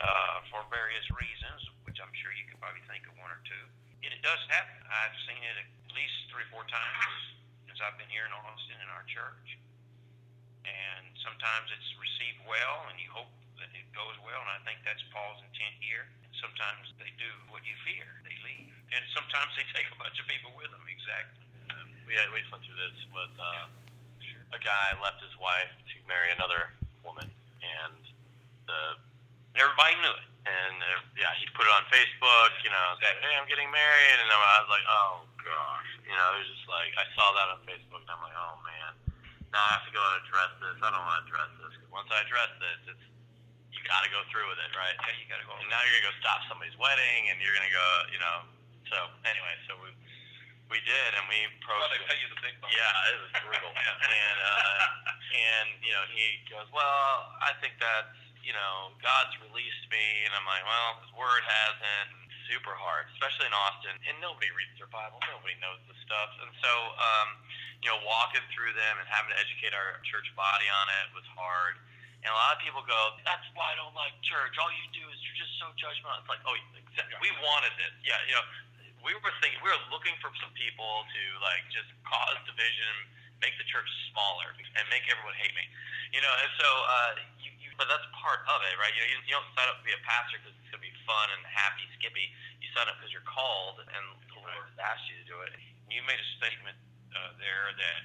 uh, 0.00 0.36
for 0.48 0.64
various 0.72 1.04
reasons, 1.14 1.60
which 1.86 2.00
I'm 2.00 2.12
sure 2.16 2.32
you 2.34 2.48
could 2.48 2.58
probably 2.58 2.82
think 2.88 3.04
of 3.06 3.14
one 3.20 3.30
or 3.30 3.40
two. 3.44 3.64
And 4.02 4.10
it 4.10 4.22
does 4.24 4.40
happen. 4.50 4.82
I've 4.90 5.14
seen 5.28 5.38
it 5.38 5.56
at 5.62 5.68
least 5.94 6.16
three 6.32 6.42
or 6.42 6.50
four 6.50 6.66
times 6.66 7.14
since 7.68 7.78
I've 7.78 7.94
been 8.00 8.10
here 8.10 8.26
in 8.26 8.34
Austin 8.34 8.78
in 8.82 8.90
our 8.90 9.06
church. 9.06 9.56
And 10.66 11.06
sometimes 11.22 11.70
it's 11.70 11.90
received 11.98 12.42
well, 12.46 12.86
and 12.90 12.98
you 12.98 13.10
hope 13.10 13.30
that 13.58 13.70
it 13.74 13.86
goes 13.94 14.14
well, 14.22 14.38
and 14.42 14.50
I 14.50 14.60
think 14.66 14.82
that's 14.82 15.02
Paul's 15.14 15.42
intent 15.42 15.78
here. 15.78 16.06
And 16.26 16.32
sometimes 16.38 16.90
they 16.98 17.10
do 17.18 17.30
what 17.50 17.62
you 17.66 17.74
fear, 17.86 18.06
they 18.26 18.34
leave. 18.42 18.74
And 18.94 19.02
sometimes 19.14 19.54
they 19.54 19.66
take 19.76 19.90
a 19.90 19.98
bunch 19.98 20.18
of 20.18 20.26
people 20.26 20.54
with 20.54 20.70
them, 20.70 20.82
exactly. 20.86 21.41
We, 22.12 22.20
had, 22.20 22.28
we 22.28 22.44
just 22.44 22.52
went 22.52 22.60
through 22.68 22.76
this 22.76 22.92
with 23.08 23.32
uh, 23.40 23.72
a 24.52 24.60
guy 24.60 24.92
left 25.00 25.24
his 25.24 25.32
wife 25.40 25.72
to 25.72 25.96
marry 26.04 26.28
another 26.36 26.68
woman, 27.00 27.24
and 27.24 27.96
the 28.68 29.00
everybody 29.56 29.96
knew 30.04 30.12
it. 30.12 30.28
And 30.44 30.76
uh, 30.76 31.00
yeah, 31.16 31.32
he 31.40 31.48
put 31.56 31.64
it 31.64 31.72
on 31.72 31.88
Facebook, 31.88 32.52
you 32.60 32.68
know, 32.68 33.00
said, 33.00 33.16
"Hey, 33.24 33.32
I'm 33.32 33.48
getting 33.48 33.72
married," 33.72 34.18
and 34.20 34.28
I 34.28 34.60
was 34.60 34.68
like, 34.68 34.84
"Oh 34.84 35.24
gosh," 35.40 35.88
you 36.04 36.12
know, 36.12 36.36
it 36.36 36.44
was 36.44 36.52
just 36.52 36.68
like 36.68 36.92
I 37.00 37.08
saw 37.16 37.32
that 37.32 37.48
on 37.56 37.64
Facebook, 37.64 38.04
and 38.04 38.12
I'm 38.12 38.20
like, 38.20 38.36
"Oh 38.36 38.60
man, 38.60 38.92
now 39.48 39.64
I 39.64 39.80
have 39.80 39.88
to 39.88 39.94
go 39.96 40.04
and 40.04 40.20
address 40.28 40.52
this. 40.60 40.76
I 40.84 40.92
don't 40.92 41.06
want 41.08 41.16
to 41.16 41.32
address 41.32 41.48
this 41.64 41.72
because 41.80 41.88
once 41.96 42.12
I 42.12 42.20
address 42.28 42.52
this, 42.60 42.92
it's 42.92 43.06
you 43.72 43.80
got 43.88 44.04
to 44.04 44.12
go 44.12 44.20
through 44.28 44.52
with 44.52 44.60
it, 44.60 44.68
right? 44.76 44.92
Yeah, 45.00 45.16
you 45.16 45.24
got 45.32 45.40
to 45.40 45.48
go. 45.48 45.56
And 45.56 45.64
now 45.72 45.80
you're 45.88 45.96
gonna 45.96 46.12
go 46.12 46.16
stop 46.20 46.44
somebody's 46.44 46.76
wedding, 46.76 47.32
and 47.32 47.40
you're 47.40 47.56
gonna 47.56 47.72
go, 47.72 47.88
you 48.12 48.20
know. 48.20 48.44
So 48.92 49.00
anyway, 49.24 49.56
so 49.64 49.80
we 49.80 49.88
we 50.72 50.80
did, 50.88 51.10
and 51.20 51.28
we 51.28 51.36
approached. 51.52 51.84
Well, 51.84 51.92
they 51.92 52.00
pay 52.08 52.18
you 52.24 52.28
the 52.32 52.40
big 52.40 52.56
bucks. 52.64 52.72
Yeah, 52.72 53.12
it 53.12 53.20
was 53.20 53.32
brutal. 53.44 53.68
and 53.76 54.38
uh, 54.40 55.12
and 55.36 55.68
you 55.84 55.92
know, 55.92 56.04
he 56.08 56.40
goes, 56.48 56.64
"Well, 56.72 57.28
I 57.44 57.52
think 57.60 57.76
that's 57.76 58.16
you 58.40 58.56
know, 58.56 58.96
God's 59.04 59.36
released 59.44 59.84
me," 59.92 60.24
and 60.24 60.32
I'm 60.32 60.48
like, 60.48 60.64
"Well, 60.64 61.04
His 61.04 61.12
Word 61.12 61.44
hasn't." 61.44 62.24
Super 62.50 62.74
hard, 62.74 63.08
especially 63.16 63.48
in 63.48 63.54
Austin, 63.54 63.96
and 64.04 64.18
nobody 64.20 64.50
reads 64.52 64.74
their 64.76 64.90
Bible. 64.90 65.22
Nobody 65.30 65.56
knows 65.62 65.78
this 65.88 65.96
stuff, 66.04 66.36
and 66.42 66.50
so 66.60 66.72
um, 67.00 67.38
you 67.80 67.88
know, 67.88 67.96
walking 68.04 68.44
through 68.52 68.76
them 68.76 68.98
and 69.00 69.06
having 69.08 69.32
to 69.32 69.38
educate 69.40 69.72
our 69.72 69.96
church 70.04 70.28
body 70.36 70.68
on 70.68 70.84
it 71.00 71.16
was 71.16 71.24
hard. 71.32 71.80
And 72.22 72.28
a 72.28 72.36
lot 72.36 72.52
of 72.52 72.60
people 72.60 72.84
go, 72.84 73.16
"That's 73.24 73.46
why 73.56 73.72
I 73.72 73.76
don't 73.78 73.94
like 73.96 74.12
church. 74.26 74.58
All 74.60 74.68
you 74.68 74.84
do 74.92 75.06
is 75.10 75.16
you're 75.22 75.38
just 75.38 75.54
so 75.62 75.70
judgmental." 75.80 76.20
It's 76.20 76.28
like, 76.28 76.44
oh, 76.44 76.54
exactly. 76.76 77.16
we 77.24 77.30
wanted 77.40 77.72
this. 77.78 77.94
Yeah, 78.04 78.20
you 78.28 78.36
know, 78.36 78.44
we 79.02 79.12
were 79.18 79.34
thinking 79.42 79.58
we 79.60 79.70
were 79.70 79.84
looking 79.90 80.14
for 80.22 80.30
some 80.38 80.50
people 80.54 81.06
to 81.10 81.22
like 81.42 81.62
just 81.74 81.90
cause 82.06 82.38
division, 82.46 82.94
make 83.42 83.54
the 83.58 83.66
church 83.66 83.86
smaller, 84.14 84.54
and 84.54 84.84
make 84.88 85.04
everyone 85.10 85.34
hate 85.36 85.52
me. 85.58 85.66
You 86.14 86.22
know, 86.22 86.30
and 86.30 86.50
so 86.56 86.68
uh, 86.68 87.12
you, 87.42 87.50
you, 87.58 87.68
but 87.76 87.90
that's 87.90 88.06
part 88.14 88.46
of 88.46 88.62
it, 88.70 88.74
right? 88.78 88.94
You 88.94 89.02
know, 89.02 89.10
you, 89.10 89.18
you 89.26 89.34
don't 89.34 89.50
sign 89.58 89.66
up 89.66 89.82
to 89.82 89.84
be 89.84 89.94
a 89.94 90.02
pastor 90.06 90.38
because 90.38 90.54
it's 90.54 90.70
gonna 90.70 90.86
be 90.86 90.94
fun 91.04 91.26
and 91.34 91.42
happy, 91.44 91.84
skippy. 91.98 92.30
You 92.62 92.70
sign 92.72 92.86
up 92.86 92.96
because 93.02 93.10
you're 93.10 93.26
called, 93.26 93.82
and 93.82 94.04
the 94.30 94.38
Lord 94.38 94.66
has 94.70 94.78
asked 94.78 95.04
you 95.10 95.18
to 95.20 95.26
do 95.26 95.36
it. 95.44 95.52
You 95.90 96.00
made 96.08 96.18
a 96.18 96.28
statement 96.40 96.78
uh, 97.12 97.36
there 97.36 97.74
that 97.76 98.00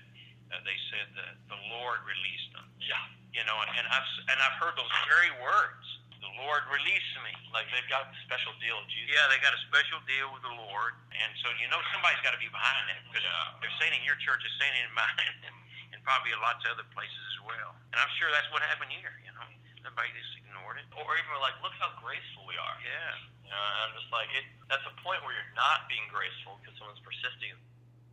uh, 0.52 0.62
they 0.66 0.76
said 0.92 1.08
that 1.16 1.40
the 1.48 1.60
Lord 1.72 2.04
released 2.04 2.52
them. 2.52 2.68
Yeah. 2.82 3.00
You 3.36 3.44
know, 3.46 3.54
and 3.54 3.86
I've 3.86 4.10
and 4.34 4.38
I've 4.42 4.58
heard 4.58 4.74
those 4.76 4.92
very 5.06 5.30
words. 5.40 5.87
The 6.22 6.34
Lord 6.42 6.66
released 6.74 7.14
me. 7.22 7.34
Like 7.54 7.70
they've 7.74 7.88
got 7.90 8.10
a 8.10 8.14
special 8.26 8.54
deal 8.62 8.78
with 8.82 8.90
Jesus. 8.90 9.14
Yeah, 9.14 9.30
they 9.30 9.38
got 9.42 9.54
a 9.54 9.62
special 9.70 10.02
deal 10.10 10.30
with 10.34 10.42
the 10.42 10.54
Lord, 10.54 10.98
and 11.14 11.30
so 11.46 11.50
you 11.62 11.70
know 11.70 11.78
somebody's 11.94 12.22
got 12.26 12.34
to 12.34 12.42
be 12.42 12.50
behind 12.50 12.90
that 12.90 13.02
because 13.10 13.22
Yeah. 13.26 13.62
they're 13.62 13.78
saying 13.82 13.94
in 13.98 14.04
your 14.06 14.18
church, 14.22 14.42
they're 14.42 14.60
saying 14.62 14.76
in 14.82 14.92
mine, 14.98 15.36
and, 15.46 15.56
and 15.94 16.00
probably 16.06 16.34
lots 16.42 16.62
of 16.66 16.78
other 16.78 16.88
places 16.94 17.22
as 17.36 17.40
well. 17.46 17.72
And 17.94 17.98
I'm 18.02 18.12
sure 18.18 18.30
that's 18.34 18.50
what 18.50 18.62
happened 18.66 18.90
here. 18.94 19.14
You 19.26 19.32
know, 19.38 19.46
everybody 19.86 20.10
just 20.18 20.34
ignored 20.42 20.82
it. 20.82 20.88
Or 20.98 21.06
even 21.18 21.30
like, 21.42 21.58
look 21.62 21.74
how 21.78 21.94
graceful 22.02 22.46
we 22.50 22.58
are. 22.58 22.78
Yeah. 22.82 23.14
You 23.46 23.52
know, 23.54 23.62
and 23.62 23.78
I'm 23.88 23.94
just 23.96 24.10
like, 24.12 24.28
it. 24.36 24.46
That's 24.68 24.84
a 24.90 24.96
point 25.06 25.22
where 25.24 25.32
you're 25.32 25.54
not 25.56 25.88
being 25.88 26.04
graceful 26.12 26.60
because 26.60 26.76
someone's 26.82 27.00
persisting. 27.06 27.56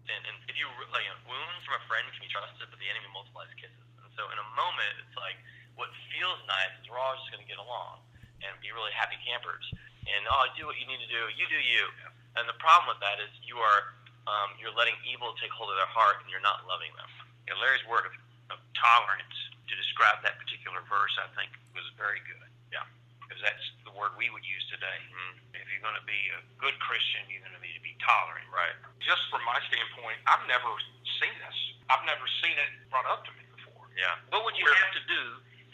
And, 0.07 0.21
and 0.29 0.37
if 0.47 0.55
you 0.61 0.69
like, 0.93 1.03
you 1.09 1.11
know, 1.11 1.21
wounds 1.27 1.65
from 1.67 1.81
a 1.81 1.85
friend 1.89 2.05
can 2.13 2.21
be 2.23 2.31
trusted, 2.31 2.69
but 2.69 2.79
the 2.79 2.87
enemy 2.87 3.09
multiplies 3.11 3.51
kisses. 3.59 3.89
And 3.99 4.13
so 4.15 4.29
in 4.31 4.39
a 4.39 4.49
moment, 4.55 4.93
it's 5.03 5.17
like 5.19 5.35
what 5.75 5.91
feels 6.15 6.39
nice 6.47 6.73
is 6.81 6.87
we're 6.91 6.99
all 7.01 7.15
just 7.19 7.31
going 7.35 7.43
to 7.43 7.51
get 7.51 7.59
along 7.59 8.01
and 8.43 8.51
be 8.63 8.71
really 8.75 8.93
happy 8.95 9.19
campers. 9.25 9.65
And 10.05 10.23
oh, 10.29 10.47
do 10.55 10.69
what 10.69 10.77
you 10.77 10.85
need 10.85 11.01
to 11.01 11.11
do. 11.11 11.23
You 11.35 11.49
do 11.49 11.57
you. 11.59 11.85
And 12.37 12.45
the 12.45 12.57
problem 12.61 12.93
with 12.93 13.01
that 13.01 13.19
is 13.23 13.31
you 13.47 13.57
are 13.63 13.95
um, 14.29 14.57
you're 14.57 14.73
letting 14.73 14.97
evil 15.05 15.37
take 15.41 15.53
hold 15.53 15.69
of 15.69 15.77
their 15.77 15.89
heart, 15.93 16.17
and 16.25 16.33
you're 16.33 16.41
not 16.45 16.65
loving 16.65 16.89
them. 16.97 17.09
Yeah, 17.45 17.61
Larry's 17.61 17.85
word 17.85 18.09
of, 18.09 18.15
of 18.57 18.59
tolerance 18.73 19.37
to 19.69 19.73
describe 19.77 20.25
that 20.25 20.41
particular 20.41 20.81
verse, 20.89 21.13
I 21.21 21.29
think, 21.37 21.53
was 21.77 21.85
very 22.01 22.25
good. 22.25 22.49
Yeah. 22.73 22.89
Because 23.21 23.41
that's 23.45 23.65
the 23.85 23.93
word 23.93 24.17
we 24.17 24.33
would 24.33 24.45
use 24.45 24.65
today. 24.73 24.97
Mhm. 25.13 25.61
If 25.61 25.69
you're 25.69 25.85
going 25.85 25.97
to 25.97 26.05
be 26.09 26.17
a 26.37 26.41
good 26.57 26.73
Christian, 26.81 27.25
you're 27.29 27.45
going 27.45 27.53
to 27.57 27.61
need 27.61 27.77
to 27.77 27.85
be 27.85 27.97
tolerant. 28.01 28.49
Right. 28.49 28.73
Just 29.05 29.25
from 29.29 29.45
my 29.45 29.61
standpoint, 29.69 30.17
I've 30.25 30.45
never 30.49 30.73
seen 31.21 31.33
this. 31.45 31.59
I've 31.93 32.05
never 32.09 32.25
seen 32.41 32.57
it 32.57 32.71
brought 32.89 33.05
up 33.09 33.29
to 33.29 33.33
me 33.37 33.45
before. 33.57 33.89
Yeah. 33.93 34.17
But 34.33 34.41
what 34.41 34.53
would 34.53 34.57
you 34.57 34.65
Where- 34.65 34.77
have 34.89 34.97
to 34.97 35.05
do? 35.05 35.23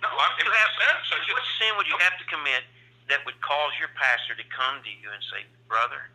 No, 0.01 0.09
what 0.17 0.33
I've 0.33 0.41
you 0.41 0.49
never 0.49 0.57
have, 0.57 0.73
said 0.81 0.97
such 1.13 1.25
a 1.29 1.33
what 1.37 1.45
sin 1.61 1.73
would 1.77 1.89
you 1.89 1.99
have 2.01 2.17
to 2.17 2.27
commit 2.33 2.65
that 3.13 3.21
would 3.29 3.37
cause 3.45 3.73
your 3.77 3.93
pastor 3.97 4.33
to 4.33 4.47
come 4.49 4.81
to 4.81 4.89
you 4.89 5.13
and 5.13 5.21
say, 5.29 5.45
"Brother, 5.69 6.09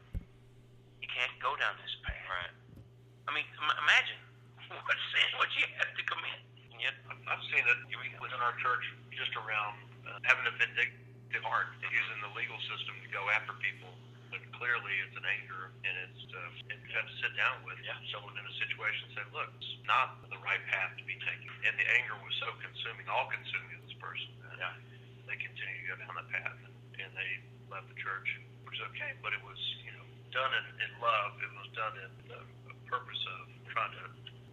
you 1.02 1.08
can't 1.10 1.34
go 1.38 1.54
down 1.58 1.78
this 1.86 1.93
path." 2.02 2.17
Right. 2.26 2.54
I 3.26 3.32
mean, 3.34 3.45
imagine 3.62 4.21
what 4.89 4.98
sin 5.13 5.30
would 5.38 5.54
you 5.54 5.69
have 5.78 5.93
to 5.93 6.04
commit? 6.10 6.39
And 6.74 6.82
yet, 6.82 6.98
I've 7.30 7.45
seen 7.54 7.62
it 7.62 7.80
within 8.17 8.41
our 8.41 8.58
church 8.58 8.86
just 9.13 9.38
around 9.38 9.78
uh, 10.10 10.17
having 10.26 10.50
a 10.50 10.54
vindictive 10.58 11.45
heart, 11.45 11.69
using 11.86 12.19
the 12.26 12.32
legal 12.34 12.58
system 12.65 12.98
to 13.06 13.10
go 13.13 13.30
after 13.30 13.54
people. 13.62 13.93
But 14.31 14.41
clearly, 14.57 14.93
it's 15.05 15.15
an 15.17 15.25
anger, 15.27 15.71
and 15.85 15.93
it's 16.09 16.21
uh, 16.33 16.71
and 16.73 16.77
you 16.81 16.91
have 16.95 17.07
to 17.07 17.17
sit 17.21 17.33
down 17.38 17.61
with 17.63 17.77
Yeah. 17.85 17.95
someone 18.11 18.35
in 18.38 18.45
a 18.45 18.55
situation 18.59 19.09
and 19.09 19.13
say, 19.19 19.25
"Look, 19.31 19.49
it's 19.59 19.75
not 19.85 20.19
the 20.29 20.39
right 20.43 20.61
path 20.71 20.97
to 20.97 21.03
be 21.05 21.15
taken." 21.21 21.49
And 21.65 21.73
the 21.77 21.88
anger 21.99 22.15
was 22.23 22.33
so 22.41 22.51
consuming, 22.61 23.07
all 23.09 23.27
consuming 23.31 23.77
to 23.77 23.81
this 23.85 23.97
person. 24.01 24.29
that 24.49 24.57
Yeah. 24.59 24.73
They 25.29 25.38
continued 25.41 25.81
to 25.81 25.88
go 25.89 25.95
down 26.05 26.13
that 26.21 26.29
path, 26.29 26.57
and, 26.65 26.73
and 27.01 27.09
they 27.17 27.31
left 27.69 27.89
the 27.89 27.97
church, 27.97 28.27
which 28.65 28.77
is 28.77 28.83
okay. 28.93 29.13
But 29.25 29.33
it 29.33 29.41
was, 29.41 29.57
you 29.83 29.91
know, 29.93 30.05
done 30.31 30.51
in, 30.53 30.65
in 30.85 30.91
love. 31.01 31.33
It 31.41 31.49
was 31.57 31.67
done 31.73 31.95
in 31.97 32.11
the, 32.29 32.39
the 32.69 32.75
purpose 32.89 33.21
of 33.39 33.41
trying 33.73 33.93
to 33.97 34.03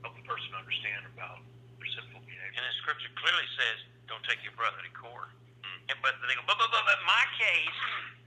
help 0.01 0.17
the 0.17 0.25
person 0.25 0.49
understand 0.57 1.07
about 1.13 1.45
their 1.79 1.89
sinful 1.93 2.21
behavior. 2.25 2.57
And 2.57 2.65
the 2.65 2.75
scripture 2.85 3.13
clearly 3.21 3.47
says, 3.61 3.77
"Don't 4.09 4.25
take 4.25 4.41
your 4.45 4.57
brother 4.57 4.81
to 4.81 4.93
court." 4.97 5.29
Mm. 5.63 5.93
And, 5.93 5.97
but 6.01 6.17
they 6.25 6.35
go, 6.35 6.43
"But, 6.49 6.57
but, 6.59 6.71
but, 6.73 6.85
but 6.89 6.99
my 7.05 7.25
case, 7.37 7.79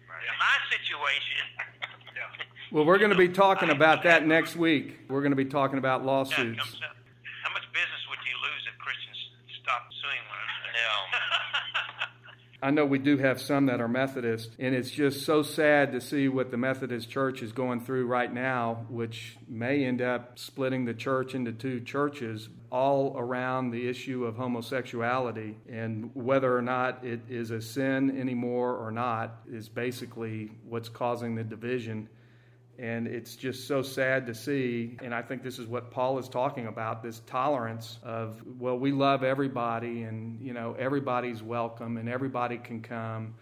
My 0.07 0.57
situation." 0.69 1.45
Yeah. 2.15 2.45
Well, 2.71 2.85
we're 2.85 2.97
going 2.97 3.11
to 3.11 3.17
be 3.17 3.29
talking 3.29 3.69
about 3.69 4.03
that 4.03 4.25
next 4.25 4.55
week. 4.55 4.99
We're 5.09 5.21
going 5.21 5.31
to 5.31 5.39
be 5.39 5.45
talking 5.45 5.77
about 5.77 6.05
lawsuits. 6.05 6.59
comes 6.59 6.81
up. 6.83 6.95
How 7.43 7.51
much 7.53 7.63
business 7.73 8.01
would 8.09 8.19
you 8.25 8.35
lose 8.41 8.63
if 8.71 8.77
Christians 8.79 9.17
stopped 9.61 9.93
suing 10.01 10.23
one 10.27 10.39
another? 10.43 10.65
I 12.65 12.71
know 12.71 12.83
we 12.83 12.97
do 12.97 13.17
have 13.17 13.39
some 13.39 13.67
that 13.67 13.79
are 13.79 13.87
Methodist, 13.87 14.55
and 14.57 14.73
it's 14.73 14.89
just 14.89 15.23
so 15.23 15.43
sad 15.43 15.91
to 15.91 16.01
see 16.01 16.27
what 16.27 16.49
the 16.49 16.57
Methodist 16.57 17.11
Church 17.11 17.43
is 17.43 17.51
going 17.51 17.79
through 17.79 18.07
right 18.07 18.33
now, 18.33 18.87
which 18.89 19.37
may 19.47 19.85
end 19.85 20.01
up 20.01 20.39
splitting 20.39 20.83
the 20.83 20.95
church 20.95 21.35
into 21.35 21.51
two 21.51 21.79
churches, 21.79 22.49
all 22.71 23.13
around 23.19 23.69
the 23.69 23.87
issue 23.87 24.25
of 24.25 24.37
homosexuality. 24.37 25.57
And 25.71 26.09
whether 26.15 26.57
or 26.57 26.63
not 26.63 27.05
it 27.05 27.19
is 27.29 27.51
a 27.51 27.61
sin 27.61 28.19
anymore 28.19 28.75
or 28.75 28.89
not 28.89 29.41
is 29.47 29.69
basically 29.69 30.49
what's 30.67 30.89
causing 30.89 31.35
the 31.35 31.43
division. 31.43 32.09
And 32.77 33.07
it's 33.07 33.35
just 33.35 33.67
so 33.67 33.81
sad 33.81 34.27
to 34.27 34.33
see. 34.33 34.97
And 35.01 35.13
I 35.13 35.21
think 35.21 35.43
this 35.43 35.59
is 35.59 35.67
what 35.67 35.91
Paul 35.91 36.19
is 36.19 36.27
talking 36.27 36.67
about 36.67 37.01
this 37.01 37.21
tolerance 37.25 37.99
of, 38.03 38.41
well, 38.59 38.77
we 38.77 38.91
love 38.91 39.23
everybody 39.23 40.03
and, 40.03 40.41
you 40.41 40.53
know, 40.53 40.75
everybody's 40.77 41.41
welcome 41.41 41.97
and 41.97 42.09
everybody 42.09 42.57
can 42.57 42.81
come. 42.81 43.35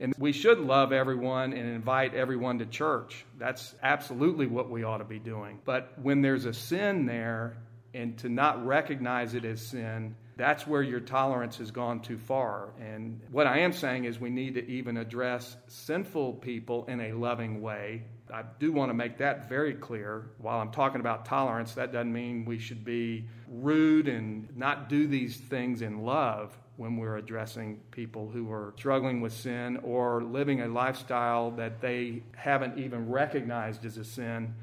And 0.00 0.14
we 0.18 0.32
should 0.32 0.58
love 0.58 0.92
everyone 0.92 1.52
and 1.52 1.68
invite 1.68 2.14
everyone 2.14 2.58
to 2.58 2.66
church. 2.66 3.24
That's 3.38 3.74
absolutely 3.82 4.46
what 4.46 4.70
we 4.70 4.82
ought 4.82 4.98
to 4.98 5.04
be 5.04 5.18
doing. 5.18 5.60
But 5.64 5.92
when 6.02 6.22
there's 6.22 6.46
a 6.46 6.54
sin 6.54 7.06
there 7.06 7.58
and 7.92 8.18
to 8.18 8.28
not 8.28 8.66
recognize 8.66 9.34
it 9.34 9.44
as 9.44 9.60
sin, 9.60 10.16
that's 10.36 10.66
where 10.66 10.82
your 10.82 11.00
tolerance 11.00 11.58
has 11.58 11.70
gone 11.70 12.00
too 12.00 12.16
far. 12.16 12.70
And 12.80 13.20
what 13.30 13.46
I 13.46 13.58
am 13.58 13.74
saying 13.74 14.04
is 14.04 14.18
we 14.18 14.30
need 14.30 14.54
to 14.54 14.66
even 14.66 14.96
address 14.96 15.54
sinful 15.66 16.34
people 16.34 16.86
in 16.86 16.98
a 17.00 17.12
loving 17.12 17.60
way. 17.60 18.04
I 18.32 18.44
do 18.58 18.72
want 18.72 18.90
to 18.90 18.94
make 18.94 19.18
that 19.18 19.48
very 19.48 19.74
clear. 19.74 20.30
While 20.38 20.60
I'm 20.60 20.70
talking 20.70 21.00
about 21.00 21.24
tolerance, 21.24 21.74
that 21.74 21.92
doesn't 21.92 22.12
mean 22.12 22.44
we 22.44 22.58
should 22.58 22.84
be 22.84 23.24
rude 23.48 24.08
and 24.08 24.48
not 24.56 24.88
do 24.88 25.06
these 25.06 25.36
things 25.36 25.82
in 25.82 26.02
love 26.04 26.56
when 26.76 26.96
we're 26.96 27.18
addressing 27.18 27.78
people 27.90 28.30
who 28.30 28.50
are 28.50 28.72
struggling 28.78 29.20
with 29.20 29.34
sin 29.34 29.76
or 29.82 30.22
living 30.22 30.62
a 30.62 30.68
lifestyle 30.68 31.50
that 31.50 31.80
they 31.80 32.22
haven't 32.34 32.78
even 32.78 33.10
recognized 33.10 33.84
as 33.84 33.98
a 33.98 34.04
sin. 34.04 34.54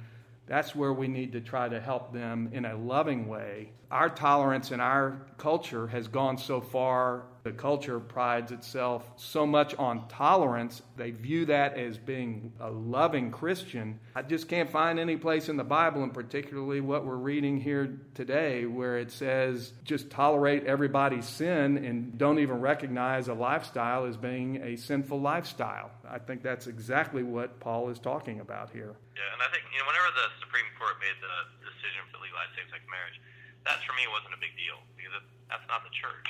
That's 0.47 0.73
where 0.73 0.93
we 0.93 1.07
need 1.07 1.33
to 1.33 1.41
try 1.41 1.69
to 1.69 1.79
help 1.79 2.13
them 2.13 2.49
in 2.53 2.65
a 2.65 2.75
loving 2.75 3.27
way. 3.27 3.69
Our 3.91 4.09
tolerance 4.09 4.71
in 4.71 4.79
our 4.79 5.21
culture 5.37 5.87
has 5.87 6.07
gone 6.07 6.37
so 6.37 6.59
far 6.59 7.23
The 7.47 7.53
culture 7.53 7.97
prides 8.01 8.51
itself 8.51 9.09
so 9.15 9.47
much 9.47 9.73
on 9.75 10.09
tolerance, 10.09 10.81
they 10.97 11.11
view 11.11 11.45
that 11.45 11.77
as 11.77 11.97
being 11.97 12.51
a 12.59 12.69
loving 12.69 13.31
Christian. 13.31 14.01
I 14.13 14.21
just 14.23 14.49
can't 14.49 14.69
find 14.69 14.99
any 14.99 15.15
place 15.15 15.47
in 15.47 15.55
the 15.55 15.63
Bible, 15.63 16.03
and 16.03 16.13
particularly 16.13 16.81
what 16.81 17.05
we're 17.05 17.15
reading 17.15 17.55
here 17.55 18.01
today, 18.15 18.65
where 18.65 18.99
it 18.99 19.15
says 19.15 19.71
just 19.85 20.09
tolerate 20.09 20.65
everybody's 20.65 21.23
sin 21.23 21.77
and 21.87 22.17
don't 22.17 22.39
even 22.39 22.59
recognize 22.59 23.29
a 23.29 23.33
lifestyle 23.33 24.03
as 24.03 24.17
being 24.17 24.57
a 24.57 24.75
sinful 24.75 25.21
lifestyle. 25.21 25.89
I 26.03 26.19
think 26.19 26.43
that's 26.43 26.67
exactly 26.67 27.23
what 27.23 27.61
Paul 27.61 27.87
is 27.87 27.97
talking 27.97 28.41
about 28.41 28.71
here. 28.71 28.91
Yeah, 29.15 29.23
and 29.31 29.39
I 29.39 29.47
think 29.55 29.63
you 29.71 29.79
know 29.79 29.87
whenever 29.87 30.11
the 30.19 30.27
Supreme 30.43 30.67
Court 30.75 30.99
made 30.99 31.15
the 31.23 31.63
decision 31.63 32.11
to 32.11 32.19
legalize 32.19 32.51
same-sex 32.59 32.83
marriage, 32.91 33.15
that 33.63 33.79
for 33.87 33.95
me 33.95 34.03
wasn't 34.11 34.35
a 34.35 34.41
big 34.43 34.51
deal 34.59 34.83
because 34.99 35.15
that's 35.47 35.63
not 35.71 35.87
the 35.87 35.95
church, 35.95 36.27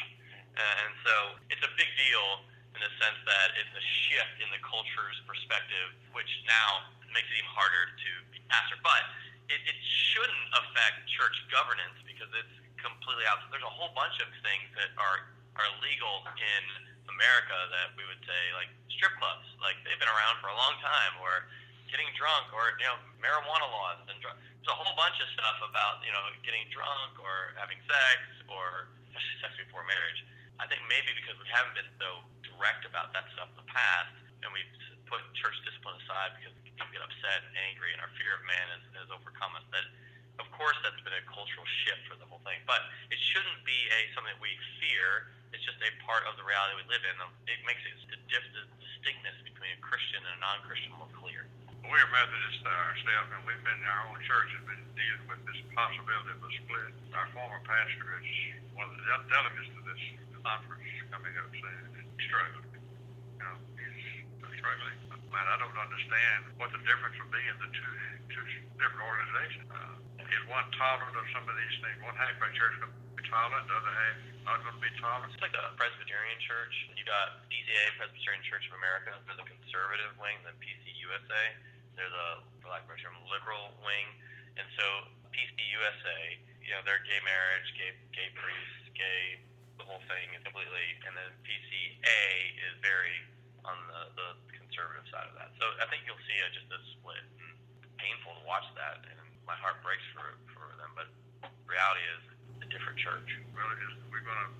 Uh, 0.58 0.84
and 0.84 0.93
so 1.06 1.13
it's 1.54 1.62
a 1.62 1.72
big 1.78 1.89
deal 1.93 2.41
in 2.74 2.82
the 2.82 2.89
sense 2.98 3.17
that 3.30 3.54
it's 3.58 3.74
a 3.78 3.86
shift 3.86 4.41
in 4.41 4.50
the 4.50 4.62
culture's 4.65 5.17
perspective, 5.30 5.93
which 6.17 6.30
now 6.50 6.89
makes 7.13 7.30
it 7.30 7.41
even 7.41 7.50
harder 7.54 7.93
to 7.93 8.12
be 8.34 8.41
pastor. 8.50 8.78
But 8.82 9.06
it, 9.54 9.62
it 9.70 9.78
shouldn't 9.82 10.48
affect 10.58 11.06
church 11.10 11.38
governance 11.54 11.98
because 12.06 12.30
it's 12.34 12.56
completely 12.82 13.26
out. 13.30 13.41
There's 13.54 13.65
a 13.65 13.72
whole 13.72 13.93
bunch 13.93 14.17
of 14.22 14.30
things 14.41 14.65
that 14.78 14.93
are 14.98 15.30
are 15.58 15.70
legal 15.82 16.22
in 16.38 16.63
America 17.10 17.58
that 17.74 17.98
we 17.98 18.06
would 18.06 18.22
say 18.26 18.41
like 18.54 18.70
strip 18.93 19.13
clubs, 19.17 19.46
like 19.58 19.78
they've 19.82 19.98
been 19.98 20.12
around 20.12 20.38
for 20.38 20.54
a 20.54 20.58
long 20.58 20.78
time, 20.86 21.17
or 21.17 21.50
getting 21.89 22.08
drunk 22.13 22.52
or 22.52 22.76
you 22.78 22.86
know 22.86 23.00
marijuana 23.24 23.65
laws 23.72 24.04
and 24.12 24.20
dr- 24.20 24.36
there's 24.36 24.70
a 24.70 24.78
whole 24.78 24.91
bunch 25.00 25.15
of 25.24 25.28
stuff 25.32 25.56
about 25.63 26.04
you 26.04 26.12
know 26.12 26.20
getting 26.43 26.67
drunk 26.70 27.15
or 27.17 27.56
having 27.56 27.80
sex 27.88 28.20
or 28.52 28.91
sex 29.41 29.56
before 29.58 29.88
marriage. 29.88 30.22
I 30.58 30.65
think 30.65 30.82
maybe 30.89 31.13
because 31.13 31.38
we 31.38 31.48
haven't 31.50 31.78
been 31.78 31.91
so 32.02 32.26
direct 32.41 32.86
about 32.89 33.13
that 33.13 33.30
stuff 33.34 33.50
in 33.54 33.58
the 33.62 33.70
past, 33.70 34.13
and 34.41 34.50
we've 34.50 34.70
put 35.06 35.22
church 35.38 35.56
discipline 35.63 35.98
aside 36.04 36.36
because 36.38 36.54
people 36.65 36.89
get 36.89 37.02
upset 37.06 37.46
and 37.46 37.54
angry, 37.70 37.93
and 37.93 38.02
our 38.02 38.12
fear 38.17 38.38
of 38.38 38.43
man 38.43 38.65
has, 38.74 38.84
has 39.06 39.10
overcome 39.13 39.54
us. 39.56 39.65
That 39.70 39.86
of 40.41 40.50
course 40.54 40.78
that's 40.86 41.00
been 41.02 41.15
a 41.17 41.26
cultural 41.30 41.65
shift 41.86 42.06
for 42.10 42.17
the 42.17 42.26
whole 42.26 42.41
thing, 42.46 42.62
but 42.70 42.82
it 43.10 43.17
shouldn't 43.17 43.62
be 43.65 43.78
a 43.93 44.00
something 44.13 44.34
that 44.34 44.41
we 44.41 44.54
fear. 44.82 45.34
It's 45.56 45.63
just 45.63 45.80
a 45.80 45.91
part 46.04 46.28
of 46.28 46.36
the 46.36 46.43
reality 46.43 46.76
we 46.78 46.86
live 46.91 47.02
in. 47.08 47.15
It 47.48 47.62
makes 47.63 47.82
it 47.88 47.96
the, 48.12 48.20
the 48.28 48.63
distinctness 48.84 49.38
between 49.48 49.72
a 49.74 49.82
Christian 49.82 50.20
and 50.22 50.38
a 50.38 50.41
non-Christian 50.43 50.91
more 51.00 51.10
clear 51.15 51.48
we're 51.88 52.04
Methodists 52.12 52.67
ourselves, 52.67 53.32
and 53.32 53.41
we've 53.48 53.63
been, 53.63 53.80
our 53.88 54.12
own 54.12 54.20
church 54.28 54.52
has 54.60 54.63
been 54.67 54.84
dealing 54.91 55.24
with 55.32 55.39
this 55.48 55.60
possibility 55.72 56.36
of 56.36 56.43
a 56.43 56.52
split. 56.60 56.91
Our 57.15 57.28
former 57.32 57.63
pastor 57.63 58.20
is 58.20 58.28
one 58.76 58.91
of 58.91 58.96
the 59.00 59.08
delegates 59.32 59.72
to 59.72 59.82
this 59.88 60.04
conference 60.47 60.88
coming 61.12 61.36
up 61.36 61.51
soon, 61.51 62.07
struggling. 62.23 62.71
You 63.36 63.43
know, 63.43 63.55
he's 63.75 64.55
struggling. 64.55 64.95
Man, 65.27 65.43
I 65.43 65.60
don't 65.60 65.75
understand 65.75 66.55
what 66.55 66.71
the 66.71 66.79
difference 66.88 67.19
would 67.19 67.33
be 67.36 67.43
in 67.43 67.57
the 67.60 67.69
two, 67.75 67.93
two 68.31 68.45
different 68.79 69.03
organizations. 69.03 69.67
Uh, 69.67 70.23
is 70.23 70.43
one 70.47 70.67
tolerant 70.79 71.19
of 71.19 71.27
some 71.36 71.43
of 71.43 71.55
these 71.60 71.75
things? 71.83 71.99
One 71.99 72.15
half 72.15 72.31
of 72.31 72.47
our 72.47 72.53
church 72.55 72.79
going 72.79 72.95
to 72.95 73.19
be 73.19 73.27
tolerant, 73.27 73.67
the 73.67 73.75
other 73.75 73.91
half 73.91 74.15
not 74.47 74.63
going 74.63 74.79
to 74.79 74.83
be 74.83 74.93
tolerant. 75.03 75.36
It's 75.36 75.43
like 75.43 75.51
the 75.51 75.75
Presbyterian 75.75 76.39
Church. 76.39 76.71
You 76.95 77.03
got 77.03 77.43
PCA, 77.51 77.99
Presbyterian 77.99 78.39
Church 78.47 78.63
of 78.71 78.79
America, 78.79 79.12
there's 79.27 79.43
a 79.43 79.47
conservative 79.47 80.15
wing, 80.15 80.39
then 80.47 80.55
PCUSA 80.63 81.43
there's 81.97 82.13
a, 82.13 82.45
for 82.62 82.69
lack 82.69 82.86
of 82.86 82.93
a 82.93 82.97
term, 83.01 83.17
liberal 83.25 83.73
wing, 83.81 84.05
and 84.55 84.69
so 84.77 84.86
PCUSA, 85.33 86.17
you 86.62 86.71
know, 86.77 86.86
their 86.86 87.01
gay 87.01 87.17
marriage, 87.25 87.67
gay 87.73 87.91
gay 88.13 88.29
priests, 88.38 88.86
gay 88.93 89.41
the 89.78 89.86
whole 89.86 90.02
thing 90.10 90.34
is 90.34 90.42
completely, 90.44 90.88
and 91.06 91.13
then 91.13 91.30
PCA 91.46 92.26
is 92.68 92.74
very 92.82 93.18
on 93.66 93.78
the, 93.90 94.02
the 94.18 94.30
conservative 94.58 95.06
side 95.10 95.28
of 95.30 95.36
that. 95.38 95.54
So 95.58 95.66
I 95.82 95.86
think 95.90 96.06
you'll 96.06 96.22
see 96.26 96.38
a, 96.42 96.48
just 96.54 96.70
a 96.70 96.80
split. 96.98 97.24
And 97.42 97.58
painful 97.98 98.38
to 98.38 98.44
watch 98.46 98.66
that, 98.78 99.04
and 99.10 99.20
my 99.44 99.58
heart 99.58 99.82
breaks 99.82 100.06
for 100.13 100.38
for 100.54 100.70
them. 100.78 100.94
But 100.94 101.10
reality 101.66 102.06
is 102.18 102.24
a 102.63 102.68
different 102.70 102.98
church. 103.02 103.28
Well, 103.54 103.68
it 103.74 103.82
is, 103.82 103.94
we're 104.13 104.24
going 104.24 104.38
to 104.38 104.52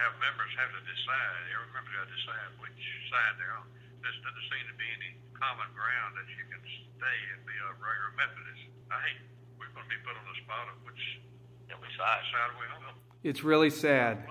have 0.00 0.12
members 0.20 0.52
have 0.56 0.72
to 0.72 0.82
decide. 0.84 1.40
Every 1.52 1.70
member 1.72 1.90
has 1.96 2.04
got 2.04 2.08
to 2.08 2.16
decide 2.16 2.48
which 2.60 2.82
side 3.08 3.34
they're 3.40 3.56
on. 3.56 3.66
There 4.00 4.12
doesn't 4.12 4.46
seem 4.48 4.64
to 4.68 4.76
be 4.76 4.88
any 4.98 5.12
common 5.36 5.68
ground 5.72 6.16
that 6.20 6.28
you 6.32 6.44
can 6.48 6.62
stay 6.64 7.18
and 7.34 7.40
be 7.48 7.56
a 7.56 7.70
regular 7.80 8.12
Methodist. 8.14 8.62
I 8.92 8.98
hate 9.08 9.20
we're 9.56 9.70
going 9.72 9.88
to 9.88 9.92
be 9.92 10.00
put 10.04 10.14
on 10.14 10.24
the 10.26 10.36
spot 10.42 10.66
of 10.68 10.76
which, 10.84 11.02
yeah, 11.70 11.78
which 11.80 11.92
side, 11.96 12.24
side 12.30 12.52
we 12.60 12.66
on. 12.72 12.94
It's 13.22 13.42
really 13.46 13.70
sad. 13.70 14.26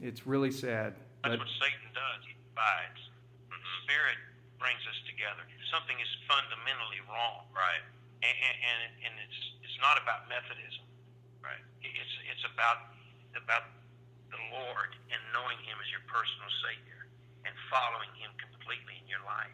It's 0.00 0.24
really 0.24 0.50
sad. 0.50 0.96
That's 1.20 1.36
what 1.36 1.52
Satan 1.60 1.92
does. 1.92 2.20
He 2.24 2.32
divides. 2.32 3.00
Mm-hmm. 3.52 3.60
Spirit 3.84 4.18
brings 4.56 4.80
us 4.88 4.96
together. 5.04 5.44
Something 5.68 6.00
is 6.00 6.08
fundamentally 6.24 7.04
wrong, 7.04 7.44
right? 7.52 7.84
And 8.24 8.32
and, 8.32 8.80
and 9.04 9.14
it's 9.20 9.40
it's 9.60 9.78
not 9.84 10.00
about 10.00 10.24
Methodism, 10.32 10.88
right? 11.44 11.60
It's 11.84 12.14
it's 12.32 12.44
about 12.48 12.96
about 13.36 13.68
the 14.32 14.40
Lord 14.56 14.96
and 15.12 15.20
knowing 15.36 15.60
Him 15.68 15.76
as 15.76 15.88
your 15.92 16.04
personal 16.08 16.48
Savior 16.64 17.04
and 17.44 17.52
following 17.68 18.10
Him 18.16 18.32
completely 18.40 18.96
in 19.04 19.06
your 19.06 19.22
life. 19.28 19.52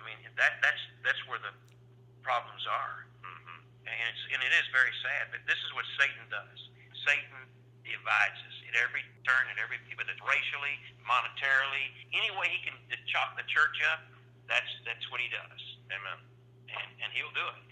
I 0.00 0.08
mean, 0.08 0.16
that 0.40 0.56
that's 0.64 0.82
that's 1.04 1.20
where 1.28 1.40
the 1.40 1.52
problems 2.24 2.64
are, 2.64 3.04
mm-hmm. 3.20 3.60
and 3.84 4.04
it's 4.08 4.22
and 4.32 4.40
it 4.40 4.52
is 4.56 4.64
very 4.72 4.92
sad. 5.04 5.28
But 5.28 5.44
this 5.44 5.60
is 5.60 5.70
what 5.76 5.84
Satan 6.00 6.24
does. 6.32 6.58
Satan 7.04 7.44
divides 7.90 8.38
us 8.46 8.56
at 8.70 8.74
every 8.78 9.02
turn, 9.26 9.50
at 9.50 9.58
every 9.58 9.78
whether 9.98 10.14
it's 10.14 10.22
racially, 10.22 10.74
monetarily, 11.04 11.90
any 12.14 12.30
way 12.38 12.48
he 12.48 12.60
can 12.62 12.76
chop 13.10 13.34
the 13.34 13.46
church 13.50 13.76
up. 13.90 14.06
That's 14.46 14.70
that's 14.86 15.04
what 15.10 15.18
he 15.18 15.28
does. 15.30 15.60
Amen. 15.90 16.18
And 16.70 16.88
and 17.02 17.10
he'll 17.12 17.34
do 17.34 17.46
it. 17.46 17.62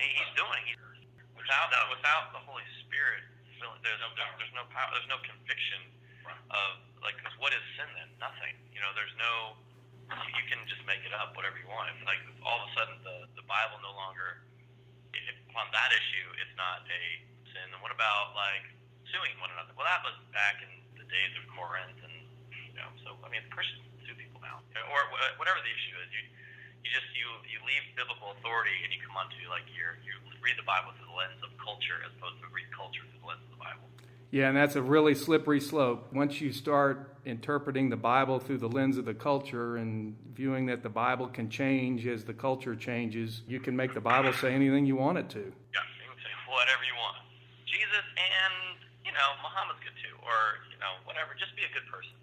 He, 0.00 0.06
he's 0.08 0.32
doing 0.34 0.64
it. 0.72 0.80
Without 1.36 1.70
without 1.92 2.32
the 2.32 2.42
Holy 2.42 2.66
Spirit, 2.84 3.24
there's 3.46 3.60
no 3.60 3.70
there's 3.84 4.54
no 4.56 4.64
power, 4.72 4.90
there's 4.96 5.10
no 5.12 5.20
conviction 5.22 5.80
of 6.50 6.80
like 7.04 7.16
because 7.20 7.36
what 7.38 7.52
is 7.52 7.62
sin 7.76 7.88
then? 7.94 8.08
Nothing. 8.18 8.56
You 8.72 8.80
know, 8.80 8.92
there's 8.96 9.14
no 9.20 9.56
you 10.12 10.44
can 10.48 10.60
just 10.68 10.84
make 10.84 11.00
it 11.04 11.14
up 11.16 11.36
whatever 11.36 11.56
you 11.56 11.68
want. 11.68 11.92
Like 12.04 12.20
all 12.44 12.64
of 12.64 12.68
a 12.68 12.70
sudden 12.76 12.96
the 13.04 13.16
the 13.36 13.44
Bible 13.44 13.80
no 13.84 13.92
longer 13.92 14.44
if 15.12 15.36
on 15.52 15.68
that 15.76 15.90
issue 15.92 16.28
it's 16.40 16.56
not 16.56 16.84
a 16.88 17.02
About 17.92 18.32
like 18.32 18.64
suing 19.12 19.36
one 19.36 19.52
another? 19.52 19.76
Well, 19.76 19.84
that 19.84 20.00
was 20.00 20.16
back 20.32 20.64
in 20.64 20.72
the 20.96 21.04
days 21.12 21.32
of 21.36 21.44
Corinth, 21.52 22.00
and 22.00 22.24
you 22.48 22.72
know, 22.72 22.88
so 23.04 23.20
I 23.20 23.28
mean, 23.28 23.44
Christians 23.52 23.84
sue 24.08 24.16
people 24.16 24.40
now, 24.40 24.64
or 24.88 25.00
whatever 25.36 25.60
the 25.60 25.68
issue 25.68 25.94
is. 26.00 26.08
You 26.08 26.24
you 26.82 26.90
just 26.90 27.08
you 27.12 27.28
you 27.46 27.60
leave 27.68 27.84
biblical 27.94 28.32
authority 28.40 28.72
and 28.80 28.90
you 28.90 28.98
come 29.04 29.14
onto 29.14 29.36
like 29.52 29.68
your 29.76 30.00
you 30.02 30.16
read 30.40 30.56
the 30.56 30.64
Bible 30.64 30.96
through 30.96 31.12
the 31.12 31.18
lens 31.20 31.38
of 31.44 31.52
culture 31.60 32.00
as 32.02 32.10
opposed 32.16 32.40
to 32.42 32.48
read 32.50 32.66
culture 32.72 33.04
through 33.12 33.20
the 33.22 33.28
lens 33.28 33.44
of 33.44 33.52
the 33.54 33.60
Bible. 33.60 33.86
Yeah, 34.32 34.48
and 34.48 34.56
that's 34.56 34.74
a 34.74 34.82
really 34.82 35.14
slippery 35.14 35.60
slope. 35.60 36.08
Once 36.16 36.40
you 36.40 36.50
start 36.50 37.20
interpreting 37.28 37.92
the 37.92 38.00
Bible 38.00 38.40
through 38.40 38.58
the 38.58 38.72
lens 38.72 38.96
of 38.96 39.04
the 39.04 39.14
culture 39.14 39.76
and 39.76 40.16
viewing 40.32 40.66
that 40.72 40.82
the 40.82 40.88
Bible 40.88 41.28
can 41.28 41.52
change 41.52 42.08
as 42.08 42.24
the 42.24 42.32
culture 42.32 42.74
changes, 42.74 43.44
you 43.46 43.60
can 43.60 43.76
make 43.76 43.92
the 43.92 44.00
Bible 44.00 44.32
say 44.32 44.56
anything 44.56 44.88
you 44.88 44.96
want 44.96 45.18
it 45.18 45.28
to. 45.36 45.44
Yeah, 45.44 45.84
you 46.00 46.08
can 46.08 46.18
say 46.24 46.32
whatever 46.48 46.82
you. 46.82 46.91
Jesus 47.92 48.08
and, 48.16 48.80
you 49.04 49.12
know, 49.12 49.28
Muhammad's 49.44 49.84
good 49.84 49.92
too, 50.00 50.16
or, 50.24 50.64
you 50.72 50.80
know, 50.80 50.96
whatever. 51.04 51.36
Just 51.36 51.52
be 51.52 51.68
a 51.68 51.72
good 51.76 51.84
person. 51.92 52.16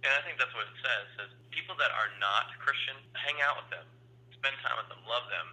And 0.00 0.08
I 0.08 0.24
think 0.24 0.40
that's 0.40 0.56
what 0.56 0.64
it 0.64 0.78
says. 0.80 1.04
It 1.04 1.14
says 1.20 1.30
people 1.52 1.76
that 1.76 1.92
are 1.92 2.08
not 2.16 2.48
Christian, 2.64 2.96
hang 3.12 3.36
out 3.44 3.60
with 3.60 3.68
them, 3.68 3.84
spend 4.32 4.56
time 4.64 4.80
with 4.80 4.88
them, 4.88 5.04
love 5.04 5.28
them. 5.28 5.52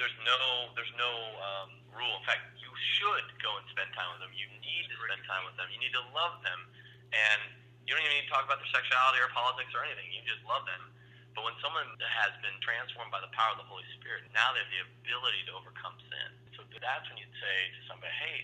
There's 0.00 0.16
no, 0.24 0.72
there's 0.72 0.92
no 0.96 1.12
um, 1.36 1.68
rule. 1.92 2.16
In 2.16 2.24
fact, 2.24 2.48
you 2.56 2.72
should 2.96 3.28
go 3.44 3.60
and 3.60 3.64
spend 3.76 3.92
time 3.92 4.08
with 4.16 4.24
them. 4.24 4.32
You 4.32 4.48
need 4.56 4.88
to 4.88 4.96
spend 4.96 5.20
time 5.28 5.44
with 5.44 5.60
them. 5.60 5.68
You 5.68 5.84
need 5.84 5.92
to 5.92 6.04
love 6.16 6.40
them. 6.40 6.64
And 7.12 7.40
you 7.84 7.92
don't 7.92 8.00
even 8.08 8.24
need 8.24 8.26
to 8.26 8.32
talk 8.32 8.48
about 8.48 8.56
their 8.56 8.72
sexuality 8.72 9.20
or 9.20 9.28
politics 9.36 9.76
or 9.76 9.84
anything. 9.84 10.08
You 10.16 10.24
just 10.24 10.40
love 10.48 10.64
them. 10.64 10.96
But 11.36 11.44
when 11.44 11.56
someone 11.60 11.92
has 12.00 12.32
been 12.40 12.56
transformed 12.64 13.12
by 13.12 13.20
the 13.20 13.28
power 13.36 13.52
of 13.52 13.60
the 13.60 13.68
Holy 13.68 13.84
Spirit, 14.00 14.24
now 14.32 14.56
they 14.56 14.64
have 14.64 14.72
the 14.72 14.82
ability 15.04 15.44
to 15.46 15.52
overcome 15.60 16.00
sin. 16.08 16.43
That's 16.82 17.06
when 17.10 17.18
you'd 17.20 17.38
say 17.38 17.56
to 17.74 17.80
somebody, 17.86 18.14
hey, 18.18 18.38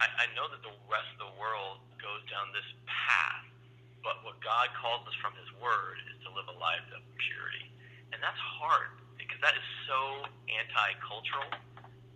I, 0.00 0.06
I 0.06 0.26
know 0.36 0.48
that 0.48 0.60
the 0.60 0.72
rest 0.88 1.08
of 1.16 1.20
the 1.28 1.34
world 1.36 1.80
goes 2.00 2.22
down 2.28 2.52
this 2.52 2.66
path, 2.84 3.46
but 4.04 4.20
what 4.22 4.38
God 4.44 4.70
calls 4.76 5.04
us 5.08 5.16
from 5.18 5.32
His 5.36 5.48
Word 5.58 6.00
is 6.12 6.16
to 6.24 6.30
live 6.32 6.48
a 6.48 6.56
life 6.56 6.84
of 6.92 7.02
purity. 7.16 7.68
And 8.12 8.20
that's 8.22 8.38
hard 8.60 8.96
because 9.16 9.40
that 9.40 9.56
is 9.56 9.66
so 9.88 10.28
anti 10.48 10.88
cultural 11.02 11.48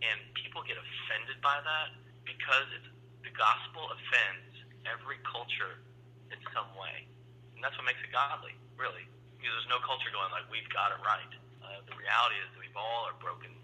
and 0.00 0.16
people 0.32 0.64
get 0.64 0.80
offended 0.80 1.40
by 1.44 1.60
that 1.60 1.92
because 2.24 2.68
it's, 2.72 2.88
the 3.20 3.32
gospel 3.36 3.84
offends 3.92 4.64
every 4.88 5.20
culture 5.28 5.84
in 6.32 6.40
some 6.56 6.72
way. 6.72 7.04
And 7.52 7.60
that's 7.60 7.76
what 7.76 7.84
makes 7.84 8.00
it 8.00 8.08
godly, 8.08 8.56
really. 8.80 9.04
Because 9.36 9.52
there's 9.60 9.72
no 9.72 9.80
culture 9.84 10.08
going 10.08 10.32
like, 10.32 10.48
we've 10.48 10.68
got 10.72 10.96
it 10.96 11.00
right. 11.04 11.32
Uh, 11.60 11.84
the 11.84 11.96
reality 11.96 12.40
is 12.40 12.48
that 12.56 12.60
we've 12.60 12.80
all 12.80 13.04
are 13.12 13.16
broken 13.20 13.59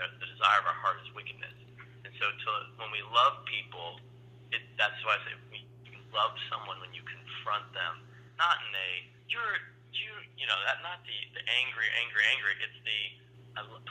the, 0.00 0.08
the 0.16 0.28
desire 0.32 0.64
of 0.64 0.66
our 0.72 0.78
heart 0.80 1.04
is 1.04 1.12
wickedness. 1.12 1.52
And 2.08 2.12
so 2.16 2.24
to, 2.32 2.50
when 2.80 2.88
we 2.88 3.04
love 3.12 3.44
people, 3.44 4.00
it, 4.56 4.64
that's 4.80 4.96
why 5.04 5.20
I 5.20 5.20
say 5.28 5.36
we 5.52 5.60
love 6.16 6.32
someone 6.48 6.80
when 6.80 6.96
you 6.96 7.04
confront 7.04 7.68
them, 7.76 8.02
not 8.40 8.56
in 8.64 8.72
a 8.72 8.90
you're 9.28 9.60
you 9.92 10.10
you 10.34 10.46
know 10.48 10.58
that 10.66 10.82
not 10.82 11.04
the 11.04 11.18
the 11.36 11.42
angry 11.62 11.86
angry 12.00 12.24
angry. 12.32 12.56
It's 12.64 12.80
the 12.82 13.00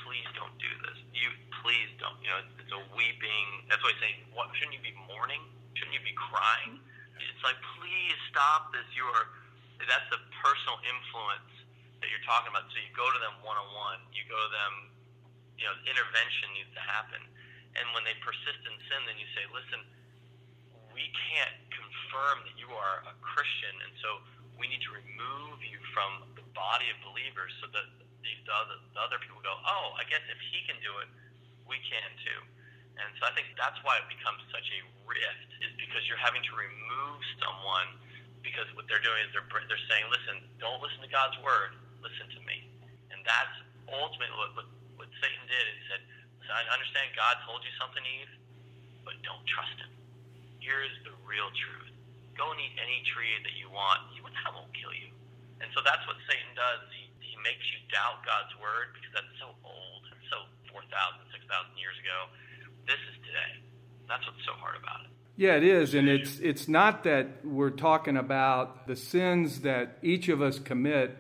please 0.10 0.26
don't 0.34 0.58
do 0.58 0.72
this. 0.90 0.98
You 1.14 1.30
please 1.62 1.92
don't. 2.02 2.18
You 2.26 2.34
know, 2.34 2.42
it's 2.58 2.74
a 2.74 2.82
weeping. 2.98 3.48
That's 3.70 3.78
why 3.86 3.94
I 3.94 3.98
say, 4.02 4.12
what 4.34 4.50
shouldn't 4.58 4.74
you 4.74 4.82
be 4.82 4.96
mourning? 5.06 5.46
Shouldn't 5.78 5.94
you 5.94 6.02
be 6.02 6.18
crying? 6.18 6.82
It's 7.20 7.44
like, 7.46 7.62
please 7.78 8.18
stop 8.34 8.74
this. 8.74 8.88
You 8.98 9.06
are. 9.06 9.30
That's 9.86 10.10
the 10.10 10.20
personal 10.42 10.82
influence 10.82 11.54
that 12.02 12.10
you're 12.10 12.26
talking 12.26 12.52
about. 12.52 12.68
So 12.74 12.82
you 12.82 12.90
go 12.98 13.06
to 13.06 13.20
them 13.22 13.38
one 13.46 13.56
on 13.56 13.70
one. 13.78 14.02
You 14.12 14.26
go 14.26 14.36
to 14.36 14.52
them. 14.52 14.74
You 15.60 15.68
know, 15.68 15.76
intervention 15.84 16.56
needs 16.56 16.72
to 16.72 16.84
happen. 16.84 17.20
And 17.76 17.86
when 17.92 18.08
they 18.08 18.16
persist 18.24 18.64
in 18.64 18.76
sin, 18.88 19.00
then 19.06 19.20
you 19.20 19.28
say, 19.36 19.44
listen, 19.52 19.84
we 20.96 21.12
can't 21.30 21.56
confirm 21.70 22.48
that 22.48 22.56
you 22.58 22.72
are 22.74 23.06
a 23.06 23.14
Christian, 23.22 23.72
and 23.86 23.94
so 24.02 24.20
we 24.58 24.68
need 24.68 24.84
to 24.84 24.92
remove 24.92 25.64
you 25.64 25.80
from 25.96 26.28
the 26.36 26.44
body 26.52 26.92
of 26.92 26.98
believers 27.06 27.54
so 27.64 27.72
that 27.72 27.88
the, 28.26 28.32
the, 28.44 28.52
other, 28.52 28.78
the 28.92 29.00
other 29.00 29.20
people 29.24 29.40
go, 29.40 29.56
oh, 29.56 29.96
I 29.96 30.04
guess 30.10 30.24
if 30.28 30.40
he 30.52 30.60
can 30.68 30.76
do 30.84 30.92
it, 31.00 31.08
we 31.64 31.80
can 31.88 32.10
too. 32.26 32.42
And 33.00 33.08
so 33.16 33.30
I 33.30 33.32
think 33.32 33.56
that's 33.56 33.80
why 33.88 33.96
it 34.04 34.08
becomes 34.12 34.44
such 34.52 34.68
a 34.68 34.80
rift, 35.08 35.50
is 35.64 35.72
because 35.80 36.04
you're 36.12 36.20
having 36.20 36.44
to 36.44 36.54
remove 36.56 37.20
someone 37.40 37.96
because 38.44 38.68
what 38.76 38.88
they're 38.92 39.04
doing 39.04 39.24
is 39.24 39.32
they're, 39.32 39.48
they're 39.48 39.88
saying, 39.88 40.08
listen, 40.12 40.44
don't 40.60 40.84
listen 40.84 41.00
to 41.04 41.12
God's 41.12 41.40
word, 41.40 41.76
listen 42.04 42.28
to 42.36 42.42
me. 42.44 42.68
And 43.12 43.24
that's 43.24 43.56
ultimately 43.88 44.36
what, 44.36 44.52
what, 44.60 44.68
what 44.68 44.79
Satan 45.20 45.44
did. 45.48 45.66
He 45.80 45.84
said, 45.88 46.02
I 46.50 46.66
understand 46.74 47.14
God 47.14 47.38
told 47.46 47.62
you 47.62 47.74
something, 47.78 48.02
Eve, 48.02 48.34
but 49.06 49.16
don't 49.22 49.46
trust 49.46 49.78
him. 49.78 49.92
Here's 50.60 50.92
the 51.06 51.14
real 51.24 51.48
truth. 51.54 51.94
Go 52.34 52.50
and 52.50 52.60
eat 52.60 52.76
any 52.80 53.04
tree 53.06 53.38
that 53.46 53.56
you 53.60 53.70
want. 53.70 54.10
He, 54.16 54.24
That 54.24 54.52
won't 54.56 54.72
kill 54.74 54.96
you. 54.96 55.14
And 55.60 55.68
so 55.76 55.84
that's 55.84 56.02
what 56.08 56.16
Satan 56.26 56.56
does. 56.56 56.88
He 56.92 57.36
makes 57.44 57.64
you 57.72 57.80
doubt 57.92 58.24
God's 58.26 58.52
word 58.60 58.96
because 58.96 59.12
that's 59.16 59.36
so 59.40 59.52
old, 59.64 60.04
so 60.32 60.48
4,000, 60.72 60.88
6,000 61.32 61.48
years 61.80 61.96
ago. 62.00 62.18
This 62.88 63.00
is 63.12 63.16
today. 63.24 63.52
That's 64.08 64.24
what's 64.26 64.44
so 64.48 64.56
hard 64.58 64.80
about 64.80 65.06
it. 65.06 65.12
Yeah, 65.40 65.56
it 65.56 65.64
is, 65.64 65.94
and 65.94 66.10
it's 66.10 66.38
it's 66.40 66.68
not 66.68 67.06
that 67.06 67.46
we're 67.46 67.70
talking 67.70 68.18
about 68.18 68.88
the 68.88 68.96
sins 68.98 69.62
that 69.62 69.98
each 70.02 70.28
of 70.28 70.42
us 70.42 70.60
commit. 70.60 71.16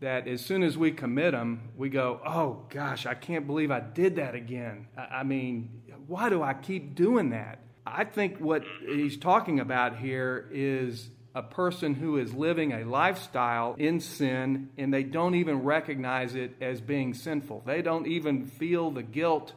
That 0.00 0.26
as 0.26 0.44
soon 0.44 0.62
as 0.62 0.78
we 0.78 0.92
commit 0.92 1.32
them, 1.32 1.70
we 1.76 1.90
go, 1.90 2.20
"Oh 2.24 2.64
gosh, 2.70 3.06
I 3.06 3.14
can't 3.14 3.46
believe 3.46 3.70
I 3.70 3.80
did 3.80 4.16
that 4.16 4.34
again." 4.34 4.86
I 4.96 5.22
mean, 5.22 5.82
why 6.06 6.28
do 6.30 6.42
I 6.42 6.54
keep 6.54 6.94
doing 6.94 7.30
that? 7.30 7.58
I 7.86 8.04
think 8.04 8.38
what 8.38 8.64
he's 8.86 9.16
talking 9.16 9.60
about 9.60 9.96
here 9.98 10.48
is 10.52 11.10
a 11.34 11.42
person 11.42 11.94
who 11.94 12.16
is 12.16 12.34
living 12.34 12.72
a 12.72 12.84
lifestyle 12.84 13.74
in 13.78 14.00
sin 14.00 14.70
and 14.76 14.92
they 14.92 15.02
don't 15.02 15.34
even 15.34 15.62
recognize 15.62 16.34
it 16.34 16.56
as 16.60 16.80
being 16.80 17.14
sinful. 17.14 17.62
They 17.64 17.82
don't 17.82 18.06
even 18.06 18.44
feel 18.44 18.90
the 18.90 19.02
guilt 19.02 19.54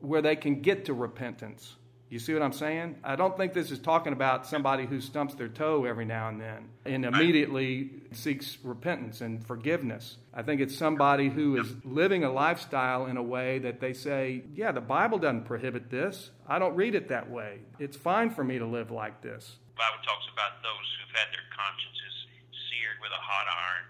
where 0.00 0.22
they 0.22 0.36
can 0.36 0.62
get 0.62 0.86
to 0.86 0.94
repentance. 0.94 1.76
You 2.12 2.18
see 2.18 2.34
what 2.34 2.42
I'm 2.42 2.52
saying? 2.52 3.00
I 3.00 3.16
don't 3.16 3.32
think 3.40 3.56
this 3.56 3.70
is 3.72 3.78
talking 3.78 4.12
about 4.12 4.44
somebody 4.44 4.84
who 4.84 5.00
stumps 5.00 5.32
their 5.32 5.48
toe 5.48 5.88
every 5.88 6.04
now 6.04 6.28
and 6.28 6.36
then 6.36 6.68
and 6.84 7.08
immediately 7.08 7.88
seeks 8.12 8.58
repentance 8.60 9.24
and 9.24 9.40
forgiveness. 9.40 10.20
I 10.28 10.44
think 10.44 10.60
it's 10.60 10.76
somebody 10.76 11.32
who 11.32 11.56
is 11.56 11.72
living 11.88 12.20
a 12.20 12.30
lifestyle 12.30 13.06
in 13.08 13.16
a 13.16 13.22
way 13.22 13.64
that 13.64 13.80
they 13.80 13.94
say, 13.96 14.44
yeah, 14.52 14.72
the 14.72 14.84
Bible 14.84 15.16
doesn't 15.16 15.48
prohibit 15.48 15.88
this. 15.88 16.36
I 16.44 16.60
don't 16.60 16.76
read 16.76 16.94
it 16.94 17.08
that 17.08 17.32
way. 17.32 17.64
It's 17.80 17.96
fine 17.96 18.28
for 18.28 18.44
me 18.44 18.58
to 18.60 18.66
live 18.66 18.90
like 18.90 19.24
this. 19.24 19.56
The 19.72 19.80
Bible 19.80 20.04
talks 20.04 20.28
about 20.28 20.60
those 20.60 20.84
who've 21.00 21.16
had 21.16 21.32
their 21.32 21.48
consciences 21.48 22.28
seared 22.68 23.00
with 23.00 23.16
a 23.16 23.22
hot 23.24 23.48
iron, 23.48 23.88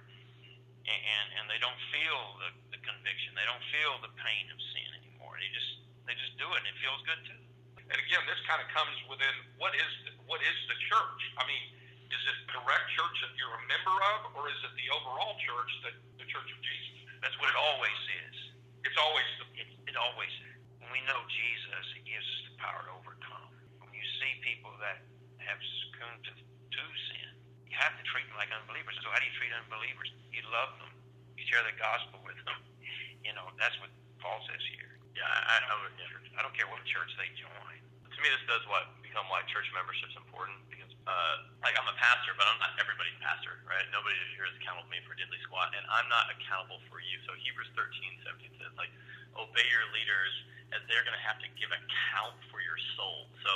and 0.86 1.26
and, 1.42 1.50
they 1.50 1.58
don't 1.58 1.82
feel 1.90 2.38
the, 2.38 2.78
the 2.78 2.80
conviction. 2.86 3.34
They 3.34 3.50
don't 3.50 3.66
feel 3.74 3.98
the 3.98 4.14
pain 4.14 4.46
of 4.54 4.62
sin 4.70 4.88
anymore. 5.02 5.34
They 5.42 5.50
just 5.50 5.70
they 6.06 6.14
just 6.14 6.38
do 6.38 6.46
it, 6.54 6.62
and 6.62 6.70
it 6.70 6.78
feels 6.78 7.02
good 7.02 7.18
too. 7.26 7.42
And 7.92 8.00
again, 8.00 8.24
this 8.24 8.40
kind 8.48 8.64
of 8.64 8.68
comes 8.72 8.96
within 9.04 9.34
what 9.60 9.76
is 9.76 9.92
the, 10.08 10.12
what 10.24 10.40
is 10.40 10.56
the 10.72 10.78
church? 10.88 11.20
I 11.36 11.44
mean, 11.44 11.60
is 12.08 12.22
it 12.24 12.36
the 12.48 12.56
direct 12.56 12.88
church 12.96 13.16
that 13.20 13.32
you're 13.36 13.52
a 13.52 13.64
member 13.68 13.96
of, 14.16 14.32
or 14.32 14.48
is 14.48 14.56
it 14.64 14.72
the 14.80 14.88
overall 14.96 15.36
church 15.44 15.72
that 15.84 15.96
the 16.16 16.24
Church 16.28 16.48
of 16.48 16.60
Jesus? 16.64 17.04
That's 17.20 17.36
what 17.36 17.52
it 17.52 17.58
always 17.60 18.00
is. 18.24 18.36
It's 18.88 18.96
always 18.96 19.28
the, 19.40 19.46
it, 19.60 19.68
it 19.92 19.96
always. 19.96 20.32
When 20.80 20.88
we 20.92 21.00
know 21.04 21.20
Jesus, 21.28 21.84
it 22.00 22.04
gives 22.08 22.24
us 22.24 22.40
the 22.48 22.54
power 22.60 22.80
to 22.88 22.92
overcome. 22.96 23.48
When 23.84 23.92
you 23.92 24.04
see 24.20 24.40
people 24.40 24.72
that 24.80 25.04
have 25.46 25.60
succumbed 25.60 26.22
to, 26.26 26.32
to 26.36 26.84
sin. 27.12 27.28
You 27.68 27.76
have 27.78 27.94
to 27.96 28.04
treat 28.08 28.26
them 28.28 28.38
like 28.38 28.52
unbelievers. 28.52 28.94
So 29.02 29.10
how 29.10 29.18
do 29.18 29.26
you 29.26 29.36
treat 29.36 29.52
unbelievers? 29.54 30.10
You 30.30 30.42
love 30.50 30.72
them. 30.78 30.92
You 31.34 31.44
share 31.48 31.64
the 31.64 31.76
gospel 31.78 32.20
with 32.24 32.38
them. 32.44 32.56
You 33.22 33.30
know, 33.38 33.46
that's 33.54 33.78
what 33.78 33.86
Paul 34.18 34.42
says 34.50 34.58
here. 34.74 34.91
I, 35.42 35.54
I, 35.68 35.72
would. 35.82 35.94
I 36.38 36.40
don't 36.40 36.54
care 36.54 36.68
what 36.70 36.82
church 36.86 37.10
they 37.18 37.28
join. 37.38 37.76
To 37.78 38.18
me, 38.20 38.28
this 38.30 38.44
does 38.46 38.62
what 38.70 38.92
become 39.02 39.26
why 39.28 39.42
church 39.50 39.66
membership 39.74 40.08
is 40.12 40.18
important 40.20 40.56
because, 40.70 40.90
uh, 41.08 41.34
like, 41.64 41.74
I'm 41.74 41.88
a 41.88 41.96
pastor, 41.98 42.36
but 42.38 42.46
I'm 42.46 42.60
not 42.62 42.76
everybody's 42.78 43.16
pastor, 43.18 43.60
right? 43.66 43.82
Nobody 43.90 44.14
here 44.36 44.46
is 44.46 44.54
accountable 44.60 44.86
to 44.86 44.92
me 44.92 45.00
for 45.02 45.16
diddly 45.18 45.40
squat, 45.44 45.74
and 45.74 45.82
I'm 45.90 46.06
not 46.06 46.30
accountable 46.30 46.78
for 46.86 47.02
you. 47.02 47.18
So 47.26 47.34
Hebrews 47.40 47.72
13, 47.74 48.22
17 48.24 48.62
says, 48.62 48.72
like, 48.78 48.92
obey 49.36 49.66
your 49.68 49.86
leaders 49.96 50.32
as 50.72 50.80
they're 50.88 51.04
going 51.04 51.16
to 51.16 51.24
have 51.24 51.40
to 51.40 51.48
give 51.60 51.68
account 51.72 52.36
for 52.48 52.64
your 52.64 52.76
soul. 52.96 53.28
So 53.44 53.50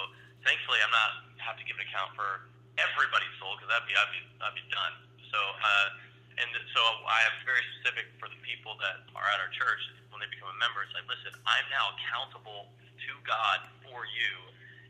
thankfully, 0.44 0.80
I'm 0.84 0.92
not 0.92 1.26
have 1.40 1.56
to 1.56 1.64
give 1.64 1.76
an 1.80 1.84
account 1.88 2.12
for 2.16 2.48
everybody's 2.76 3.32
soul 3.40 3.56
because 3.56 3.72
that'd 3.72 3.88
be 3.88 3.96
I'd 3.96 4.12
be 4.12 4.20
I'd 4.44 4.56
be 4.56 4.66
done. 4.68 4.94
So 5.32 5.40
uh, 5.40 5.88
and 6.36 6.52
so 6.76 6.80
I 7.08 7.24
am 7.32 7.34
very 7.48 7.64
specific 7.76 8.12
for 8.20 8.28
the 8.28 8.40
people 8.44 8.76
that 8.84 9.08
are 9.16 9.24
at 9.24 9.40
our 9.40 9.52
church 9.56 9.80
when 10.16 10.24
they 10.24 10.32
become 10.32 10.48
a 10.48 10.56
member. 10.56 10.80
It's 10.80 10.96
like, 10.96 11.04
listen, 11.04 11.36
I'm 11.44 11.68
now 11.68 11.92
accountable 11.92 12.72
to 12.72 13.10
God 13.28 13.68
for 13.84 14.08
you 14.08 14.32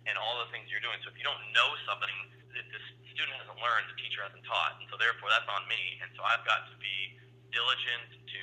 and 0.06 0.14
all 0.14 0.38
the 0.38 0.48
things 0.54 0.70
you're 0.70 0.84
doing. 0.86 1.02
So 1.02 1.10
if 1.10 1.18
you 1.18 1.26
don't 1.26 1.42
know 1.50 1.74
something 1.82 2.14
that 2.54 2.62
the 2.70 2.78
student 3.10 3.34
hasn't 3.42 3.58
learned, 3.58 3.90
the 3.90 3.98
teacher 3.98 4.22
hasn't 4.22 4.46
taught, 4.46 4.78
and 4.78 4.86
so 4.86 4.94
therefore 4.94 5.34
that's 5.34 5.50
on 5.50 5.66
me. 5.66 5.98
And 5.98 6.14
so 6.14 6.22
I've 6.22 6.46
got 6.46 6.70
to 6.70 6.78
be 6.78 7.18
diligent 7.50 8.22
to 8.22 8.40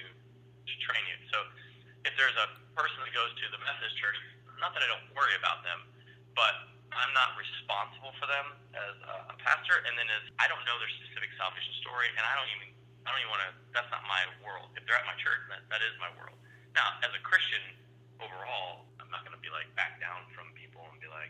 to 0.63 0.73
train 0.83 1.03
you. 1.07 1.17
So 1.31 1.39
if 2.03 2.11
there's 2.19 2.35
a 2.35 2.47
person 2.75 2.99
that 3.03 3.15
goes 3.15 3.31
to 3.31 3.45
the 3.51 3.59
Methodist 3.63 3.95
church, 3.99 4.15
not 4.59 4.75
that 4.75 4.83
I 4.83 4.87
don't 4.91 5.07
worry 5.15 5.35
about 5.39 5.63
them, 5.63 5.87
but 6.35 6.71
I'm 6.91 7.11
not 7.15 7.35
responsible 7.39 8.11
for 8.19 8.27
them 8.27 8.59
as 8.75 8.95
a 9.31 9.35
pastor, 9.39 9.79
and 9.87 9.95
then 9.95 10.07
as 10.11 10.23
I 10.35 10.51
don't 10.51 10.63
know 10.67 10.75
their 10.83 10.91
specific 10.99 11.31
salvation 11.39 11.71
story, 11.79 12.11
and 12.15 12.23
I 12.27 12.35
don't 12.35 12.51
even 12.59 12.75
I 13.07 13.11
don't 13.11 13.19
even 13.23 13.31
want 13.31 13.43
to. 13.47 13.51
That's 13.71 13.91
not 13.91 14.03
my 14.07 14.23
world. 14.43 14.71
If 14.75 14.83
they're 14.83 14.99
at 14.99 15.07
my 15.07 15.15
church, 15.19 15.47
that 15.47 15.63
that 15.71 15.79
is 15.79 15.95
my 15.99 16.11
world. 16.19 16.35
Now, 16.73 16.97
as 17.05 17.13
a 17.13 17.21
Christian 17.21 17.61
overall, 18.21 18.85
I'm 18.97 19.09
not 19.13 19.25
going 19.25 19.37
to 19.37 19.43
be 19.43 19.53
like 19.53 19.69
back 19.77 20.01
down 20.01 20.25
from 20.33 20.49
people 20.57 20.81
and 20.89 20.97
be 20.97 21.09
like, 21.09 21.29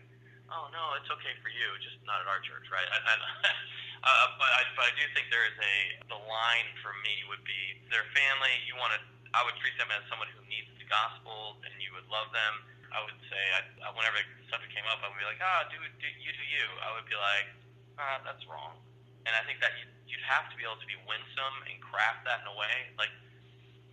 oh 0.52 0.72
no, 0.72 0.96
it's 1.00 1.10
okay 1.12 1.36
for 1.44 1.52
you, 1.52 1.68
just 1.84 2.00
not 2.08 2.24
at 2.24 2.28
our 2.28 2.40
church, 2.44 2.68
right? 2.72 2.88
I, 2.88 2.98
I, 2.98 3.14
uh, 4.08 4.28
but 4.40 4.52
I 4.52 4.62
but 4.80 4.86
I 4.90 4.94
do 4.96 5.04
think 5.12 5.28
there 5.30 5.48
is 5.48 5.58
a 5.60 5.76
the 6.12 6.20
line 6.20 6.70
for 6.80 6.96
me 7.04 7.24
would 7.28 7.44
be 7.44 7.80
their 7.92 8.08
family. 8.16 8.54
You 8.68 8.80
want 8.80 8.96
to. 8.96 9.02
I 9.34 9.42
would 9.42 9.58
treat 9.58 9.74
them 9.82 9.90
as 9.90 10.06
someone 10.14 10.30
who 10.30 10.46
needs 10.46 10.70
the 10.78 10.86
gospel, 10.86 11.58
and 11.66 11.74
you 11.82 11.90
would 11.98 12.06
love 12.06 12.30
them 12.30 12.74
I 12.94 13.02
would 13.02 13.18
say, 13.26 13.42
I, 13.82 13.90
whenever 13.98 14.22
the 14.22 14.46
subject 14.54 14.70
came 14.70 14.86
up, 14.86 15.02
I 15.02 15.10
would 15.10 15.18
be 15.18 15.26
like, 15.26 15.42
ah, 15.42 15.66
do, 15.66 15.82
do 15.82 16.08
you 16.22 16.30
do 16.30 16.46
you. 16.46 16.66
I 16.86 16.94
would 16.94 17.10
be 17.10 17.18
like, 17.18 17.50
ah, 17.98 18.22
that's 18.22 18.46
wrong. 18.46 18.78
And 19.26 19.34
I 19.34 19.42
think 19.50 19.58
that 19.66 19.74
you'd, 19.82 19.90
you'd 20.06 20.26
have 20.30 20.46
to 20.54 20.56
be 20.56 20.62
able 20.62 20.78
to 20.78 20.86
be 20.86 20.96
winsome 21.10 21.58
and 21.66 21.82
craft 21.82 22.22
that 22.30 22.46
in 22.46 22.48
a 22.54 22.56
way. 22.56 22.94
Like, 23.02 23.10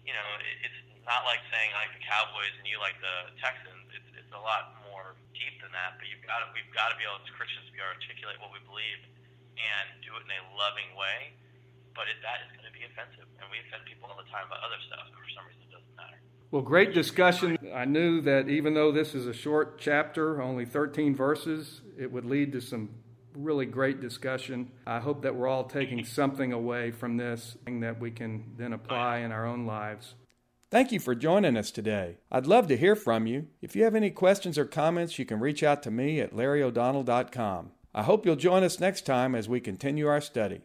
you 0.05 0.13
know, 0.13 0.29
it, 0.45 0.69
it's 0.69 0.81
not 1.11 1.27
like 1.27 1.43
saying 1.51 1.75
I 1.75 1.91
like 1.91 1.95
the 1.99 2.07
Cowboys 2.07 2.55
and 2.63 2.71
you 2.71 2.79
like 2.79 2.95
the 3.03 3.35
Texans. 3.43 3.91
It's, 3.91 4.11
it's 4.15 4.31
a 4.31 4.39
lot 4.39 4.79
more 4.87 5.19
deep 5.35 5.59
than 5.59 5.75
that. 5.75 5.99
But 5.99 6.07
you've 6.07 6.23
got 6.23 6.39
to, 6.39 6.55
we've 6.55 6.71
got 6.71 6.95
to 6.95 6.97
be 6.97 7.03
able, 7.03 7.19
as 7.19 7.27
Christians, 7.35 7.67
to 7.67 7.75
be 7.75 7.83
articulate 7.83 8.39
what 8.39 8.55
we 8.55 8.63
believe 8.63 9.03
and 9.59 9.87
do 10.07 10.15
it 10.15 10.23
in 10.23 10.31
a 10.31 10.43
loving 10.55 10.95
way. 10.95 11.35
But 11.99 12.07
it, 12.07 12.23
that 12.23 12.47
is 12.47 12.55
going 12.55 12.71
to 12.71 12.71
be 12.71 12.87
offensive, 12.87 13.27
and 13.43 13.51
we 13.51 13.59
offend 13.67 13.83
people 13.91 14.07
all 14.07 14.15
the 14.15 14.31
time 14.31 14.47
about 14.47 14.63
other 14.63 14.79
stuff. 14.87 15.11
For 15.11 15.27
some 15.35 15.43
reason, 15.51 15.67
it 15.67 15.75
doesn't 15.75 15.97
matter. 15.99 16.23
Well, 16.55 16.63
great 16.63 16.95
discussion. 16.95 17.59
I 17.75 17.83
knew 17.91 18.23
that 18.23 18.47
even 18.47 18.79
though 18.79 18.95
this 18.95 19.11
is 19.11 19.27
a 19.27 19.35
short 19.35 19.83
chapter, 19.83 20.39
only 20.39 20.63
13 20.63 21.19
verses, 21.19 21.83
it 21.99 22.07
would 22.15 22.25
lead 22.25 22.55
to 22.55 22.63
some 22.63 22.95
really 23.35 23.67
great 23.67 24.01
discussion. 24.01 24.71
I 24.87 25.03
hope 25.03 25.27
that 25.27 25.35
we're 25.35 25.51
all 25.51 25.67
taking 25.67 26.07
something 26.07 26.53
away 26.55 26.95
from 26.95 27.19
this 27.19 27.59
that 27.67 27.99
we 27.99 28.11
can 28.11 28.55
then 28.57 28.73
apply 28.73 29.19
in 29.19 29.33
our 29.33 29.47
own 29.47 29.67
lives. 29.67 30.15
Thank 30.71 30.93
you 30.93 31.01
for 31.01 31.17
joining 31.17 31.57
us 31.57 31.73
today. 31.73 32.19
I'd 32.31 32.47
love 32.47 32.69
to 32.69 32.77
hear 32.77 32.95
from 32.95 33.27
you. 33.27 33.49
If 33.61 33.75
you 33.75 33.83
have 33.83 33.97
any 33.97 34.11
questions 34.11 34.57
or 34.57 34.65
comments, 34.65 35.19
you 35.19 35.25
can 35.25 35.41
reach 35.41 35.65
out 35.65 35.83
to 35.83 35.91
me 35.91 36.21
at 36.21 36.33
larryo'donnell.com. 36.33 37.73
I 37.93 38.03
hope 38.05 38.25
you'll 38.25 38.37
join 38.37 38.63
us 38.63 38.79
next 38.79 39.05
time 39.05 39.35
as 39.35 39.49
we 39.49 39.59
continue 39.59 40.07
our 40.07 40.21
study. 40.21 40.61